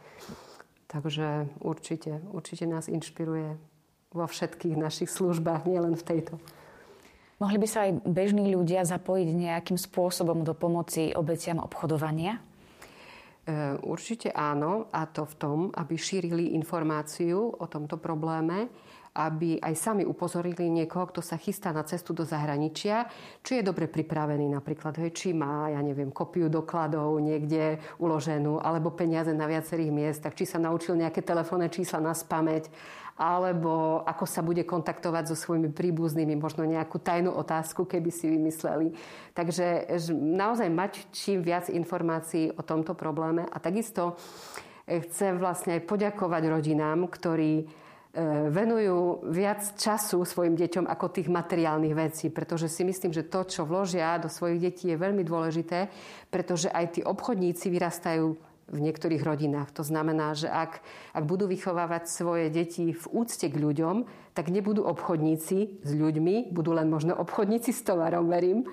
Takže 0.89 1.53
určite, 1.61 2.25
určite 2.33 2.65
nás 2.65 2.89
inšpiruje 2.89 3.61
vo 4.17 4.25
všetkých 4.25 4.77
našich 4.77 5.13
službách, 5.13 5.69
nielen 5.69 6.01
v 6.01 6.05
tejto. 6.05 6.41
Mohli 7.37 7.59
by 7.61 7.69
sa 7.69 7.85
aj 7.85 8.01
bežní 8.09 8.57
ľudia 8.57 8.89
zapojiť 8.89 9.29
nejakým 9.29 9.77
spôsobom 9.77 10.49
do 10.49 10.57
pomoci 10.57 11.13
obetiam 11.13 11.61
obchodovania? 11.61 12.39
E, 12.39 12.41
určite 13.85 14.33
áno, 14.33 14.89
a 14.95 15.05
to 15.05 15.29
v 15.29 15.35
tom, 15.37 15.59
aby 15.77 15.99
šírili 15.99 16.57
informáciu 16.57 17.53
o 17.53 17.67
tomto 17.69 18.01
probléme 18.01 18.73
aby 19.13 19.61
aj 19.61 19.77
sami 19.77 20.09
upozorili 20.09 20.73
niekoho, 20.73 21.13
kto 21.13 21.21
sa 21.21 21.37
chystá 21.37 21.69
na 21.69 21.85
cestu 21.85 22.17
do 22.17 22.25
zahraničia, 22.25 23.13
či 23.45 23.61
je 23.61 23.69
dobre 23.69 23.85
pripravený 23.85 24.49
napríklad, 24.49 24.97
hej, 24.97 25.13
či 25.13 25.29
má, 25.37 25.69
ja 25.69 25.85
neviem, 25.85 26.09
kopiu 26.09 26.49
dokladov 26.49 27.21
niekde 27.21 27.77
uloženú, 28.01 28.65
alebo 28.65 28.97
peniaze 28.97 29.37
na 29.37 29.45
viacerých 29.45 29.93
miestach, 29.93 30.33
či 30.33 30.49
sa 30.49 30.57
naučil 30.57 30.97
nejaké 30.97 31.21
telefónne 31.21 31.69
čísla 31.69 32.01
na 32.01 32.17
spameť, 32.17 32.73
alebo 33.21 34.01
ako 34.09 34.25
sa 34.25 34.41
bude 34.41 34.65
kontaktovať 34.65 35.29
so 35.29 35.37
svojimi 35.37 35.69
príbuznými, 35.69 36.33
možno 36.41 36.65
nejakú 36.65 36.97
tajnú 36.97 37.37
otázku, 37.37 37.85
keby 37.85 38.09
si 38.09 38.33
vymysleli. 38.33 38.97
Takže 39.37 39.93
naozaj 40.17 40.69
mať 40.73 40.93
čím 41.13 41.45
viac 41.45 41.69
informácií 41.69 42.57
o 42.57 42.65
tomto 42.65 42.97
probléme 42.97 43.45
a 43.45 43.57
takisto 43.61 44.17
eh, 44.89 45.05
chcem 45.05 45.37
vlastne 45.37 45.77
aj 45.77 45.85
poďakovať 45.85 46.43
rodinám, 46.49 47.05
ktorí 47.13 47.82
venujú 48.53 49.25
viac 49.33 49.73
času 49.81 50.21
svojim 50.29 50.53
deťom 50.53 50.85
ako 50.85 51.17
tých 51.17 51.33
materiálnych 51.33 51.97
vecí, 51.97 52.29
pretože 52.29 52.69
si 52.69 52.85
myslím, 52.85 53.09
že 53.09 53.25
to, 53.25 53.49
čo 53.49 53.65
vložia 53.65 54.21
do 54.21 54.29
svojich 54.29 54.61
detí, 54.61 54.93
je 54.93 55.01
veľmi 55.01 55.25
dôležité, 55.25 55.89
pretože 56.29 56.69
aj 56.69 56.99
tí 56.99 57.01
obchodníci 57.01 57.73
vyrastajú 57.73 58.37
v 58.73 58.79
niektorých 58.79 59.25
rodinách. 59.25 59.73
To 59.77 59.85
znamená, 59.85 60.37
že 60.37 60.49
ak, 60.49 60.81
ak 61.13 61.25
budú 61.25 61.49
vychovávať 61.49 62.09
svoje 62.09 62.53
deti 62.53 62.93
v 62.93 63.05
úcte 63.13 63.49
k 63.49 63.57
ľuďom, 63.57 64.05
tak 64.33 64.49
nebudú 64.49 64.85
obchodníci 64.85 65.85
s 65.85 65.91
ľuďmi, 65.93 66.53
budú 66.53 66.73
len 66.73 66.89
možno 66.89 67.17
obchodníci 67.17 67.73
s 67.73 67.85
tovarom, 67.85 68.29
verím. 68.29 68.65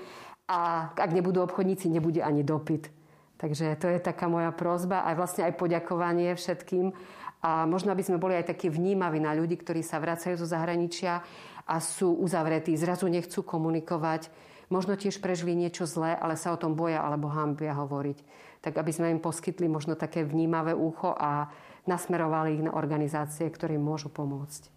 A 0.47 0.91
ak 0.95 1.12
nebudú 1.15 1.43
obchodníci, 1.43 1.91
nebude 1.91 2.23
ani 2.23 2.43
dopyt. 2.43 2.91
Takže 3.39 3.80
to 3.80 3.88
je 3.88 4.04
taká 4.04 4.28
moja 4.28 4.52
prozba 4.52 5.08
a 5.08 5.15
vlastne 5.15 5.47
aj 5.47 5.56
poďakovanie 5.56 6.36
všetkým, 6.36 6.91
a 7.39 7.63
možno, 7.63 7.95
aby 7.95 8.04
sme 8.04 8.19
boli 8.19 8.36
aj 8.36 8.52
takí 8.52 8.67
vnímaví 8.67 9.23
na 9.23 9.32
ľudí, 9.32 9.56
ktorí 9.56 9.80
sa 9.80 9.99
vracajú 9.99 10.36
zo 10.36 10.47
zahraničia 10.47 11.23
a 11.63 11.75
sú 11.80 12.12
uzavretí, 12.19 12.75
zrazu 12.75 13.08
nechcú 13.08 13.45
komunikovať, 13.45 14.28
možno 14.67 14.99
tiež 14.99 15.23
prežili 15.23 15.56
niečo 15.56 15.88
zlé, 15.88 16.19
ale 16.19 16.36
sa 16.36 16.52
o 16.52 16.60
tom 16.60 16.75
boja 16.75 16.99
alebo 16.99 17.32
hambia 17.32 17.71
hovoriť. 17.78 18.19
Tak 18.60 18.75
aby 18.75 18.91
sme 18.91 19.13
im 19.15 19.23
poskytli 19.23 19.71
možno 19.71 19.95
také 19.95 20.28
vnímavé 20.28 20.75
ucho 20.75 21.15
a 21.15 21.47
nasmerovali 21.88 22.60
ich 22.60 22.63
na 22.67 22.75
organizácie, 22.75 23.47
ktoré 23.47 23.80
im 23.80 23.88
môžu 23.88 24.12
pomôcť. 24.12 24.67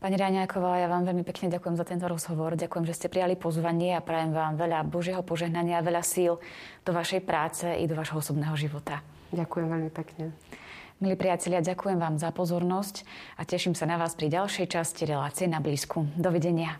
Pani 0.00 0.16
Ráňáková, 0.16 0.80
ja 0.80 0.88
vám 0.88 1.04
veľmi 1.04 1.28
pekne 1.28 1.52
ďakujem 1.52 1.76
za 1.76 1.84
tento 1.84 2.08
rozhovor. 2.08 2.56
Ďakujem, 2.56 2.88
že 2.88 2.96
ste 2.96 3.12
prijali 3.12 3.36
pozvanie 3.36 3.92
a 3.92 4.00
prajem 4.00 4.32
vám 4.32 4.56
veľa 4.56 4.80
Božieho 4.88 5.20
požehnania, 5.20 5.84
veľa 5.84 6.00
síl 6.00 6.40
do 6.88 6.92
vašej 6.96 7.20
práce 7.20 7.68
i 7.68 7.84
do 7.84 7.92
vašho 7.92 8.16
osobného 8.16 8.56
života. 8.56 9.04
Ďakujem 9.28 9.66
veľmi 9.68 9.90
pekne. 9.92 10.32
Milí 11.00 11.16
priatelia, 11.16 11.64
ďakujem 11.64 11.96
vám 11.96 12.20
za 12.20 12.28
pozornosť 12.28 13.08
a 13.40 13.48
teším 13.48 13.72
sa 13.72 13.88
na 13.88 13.96
vás 13.96 14.12
pri 14.12 14.28
ďalšej 14.36 14.68
časti 14.68 15.08
relácie 15.08 15.48
na 15.48 15.56
blízku. 15.56 16.04
Dovidenia. 16.12 16.76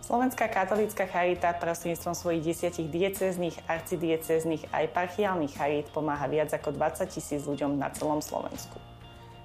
Slovenská 0.00 0.48
katolícka 0.48 1.04
charita 1.04 1.52
prostredníctvom 1.60 2.16
svojich 2.16 2.40
desiatich 2.48 2.88
diecezných, 2.88 3.68
arcidiecezných 3.68 4.72
a 4.72 4.80
eparchiálnych 4.88 5.52
charít 5.52 5.92
pomáha 5.92 6.24
viac 6.32 6.48
ako 6.48 6.72
20 6.72 7.04
tisíc 7.04 7.44
ľuďom 7.44 7.76
na 7.76 7.92
celom 7.92 8.24
Slovensku. 8.24 8.80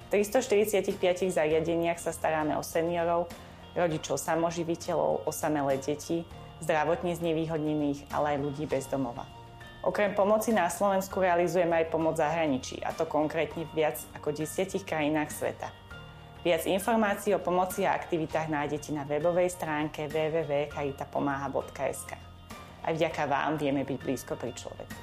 V 0.07 0.23
345 0.23 0.95
zariadeniach 1.27 1.99
sa 1.99 2.15
staráme 2.15 2.55
o 2.55 2.63
seniorov, 2.63 3.27
rodičov 3.75 4.15
samoživiteľov, 4.15 5.27
osamelé 5.27 5.75
deti, 5.83 6.23
zdravotne 6.63 7.19
znevýhodnených, 7.19 8.07
ale 8.15 8.29
aj 8.33 8.37
ľudí 8.39 8.65
bez 8.65 8.87
domova. 8.87 9.27
Okrem 9.83 10.15
pomoci 10.15 10.55
na 10.55 10.71
Slovensku 10.71 11.19
realizujeme 11.19 11.83
aj 11.83 11.91
pomoc 11.91 12.15
zahraničí, 12.15 12.79
a 12.87 12.95
to 12.95 13.03
konkrétne 13.03 13.67
v 13.67 13.83
viac 13.83 13.99
ako 14.15 14.31
desiatich 14.31 14.87
krajinách 14.87 15.35
sveta. 15.35 15.67
Viac 16.43 16.67
informácií 16.67 17.35
o 17.35 17.39
pomoci 17.43 17.83
a 17.83 17.91
aktivitách 17.95 18.47
nájdete 18.47 18.95
na 18.95 19.03
webovej 19.03 19.49
stránke 19.51 20.07
www.charitapomáha.sk. 20.07 22.11
Aj 22.83 22.91
vďaka 22.95 23.23
vám 23.27 23.57
vieme 23.59 23.83
byť 23.83 23.99
blízko 23.99 24.35
pri 24.39 24.55
človeku. 24.55 25.02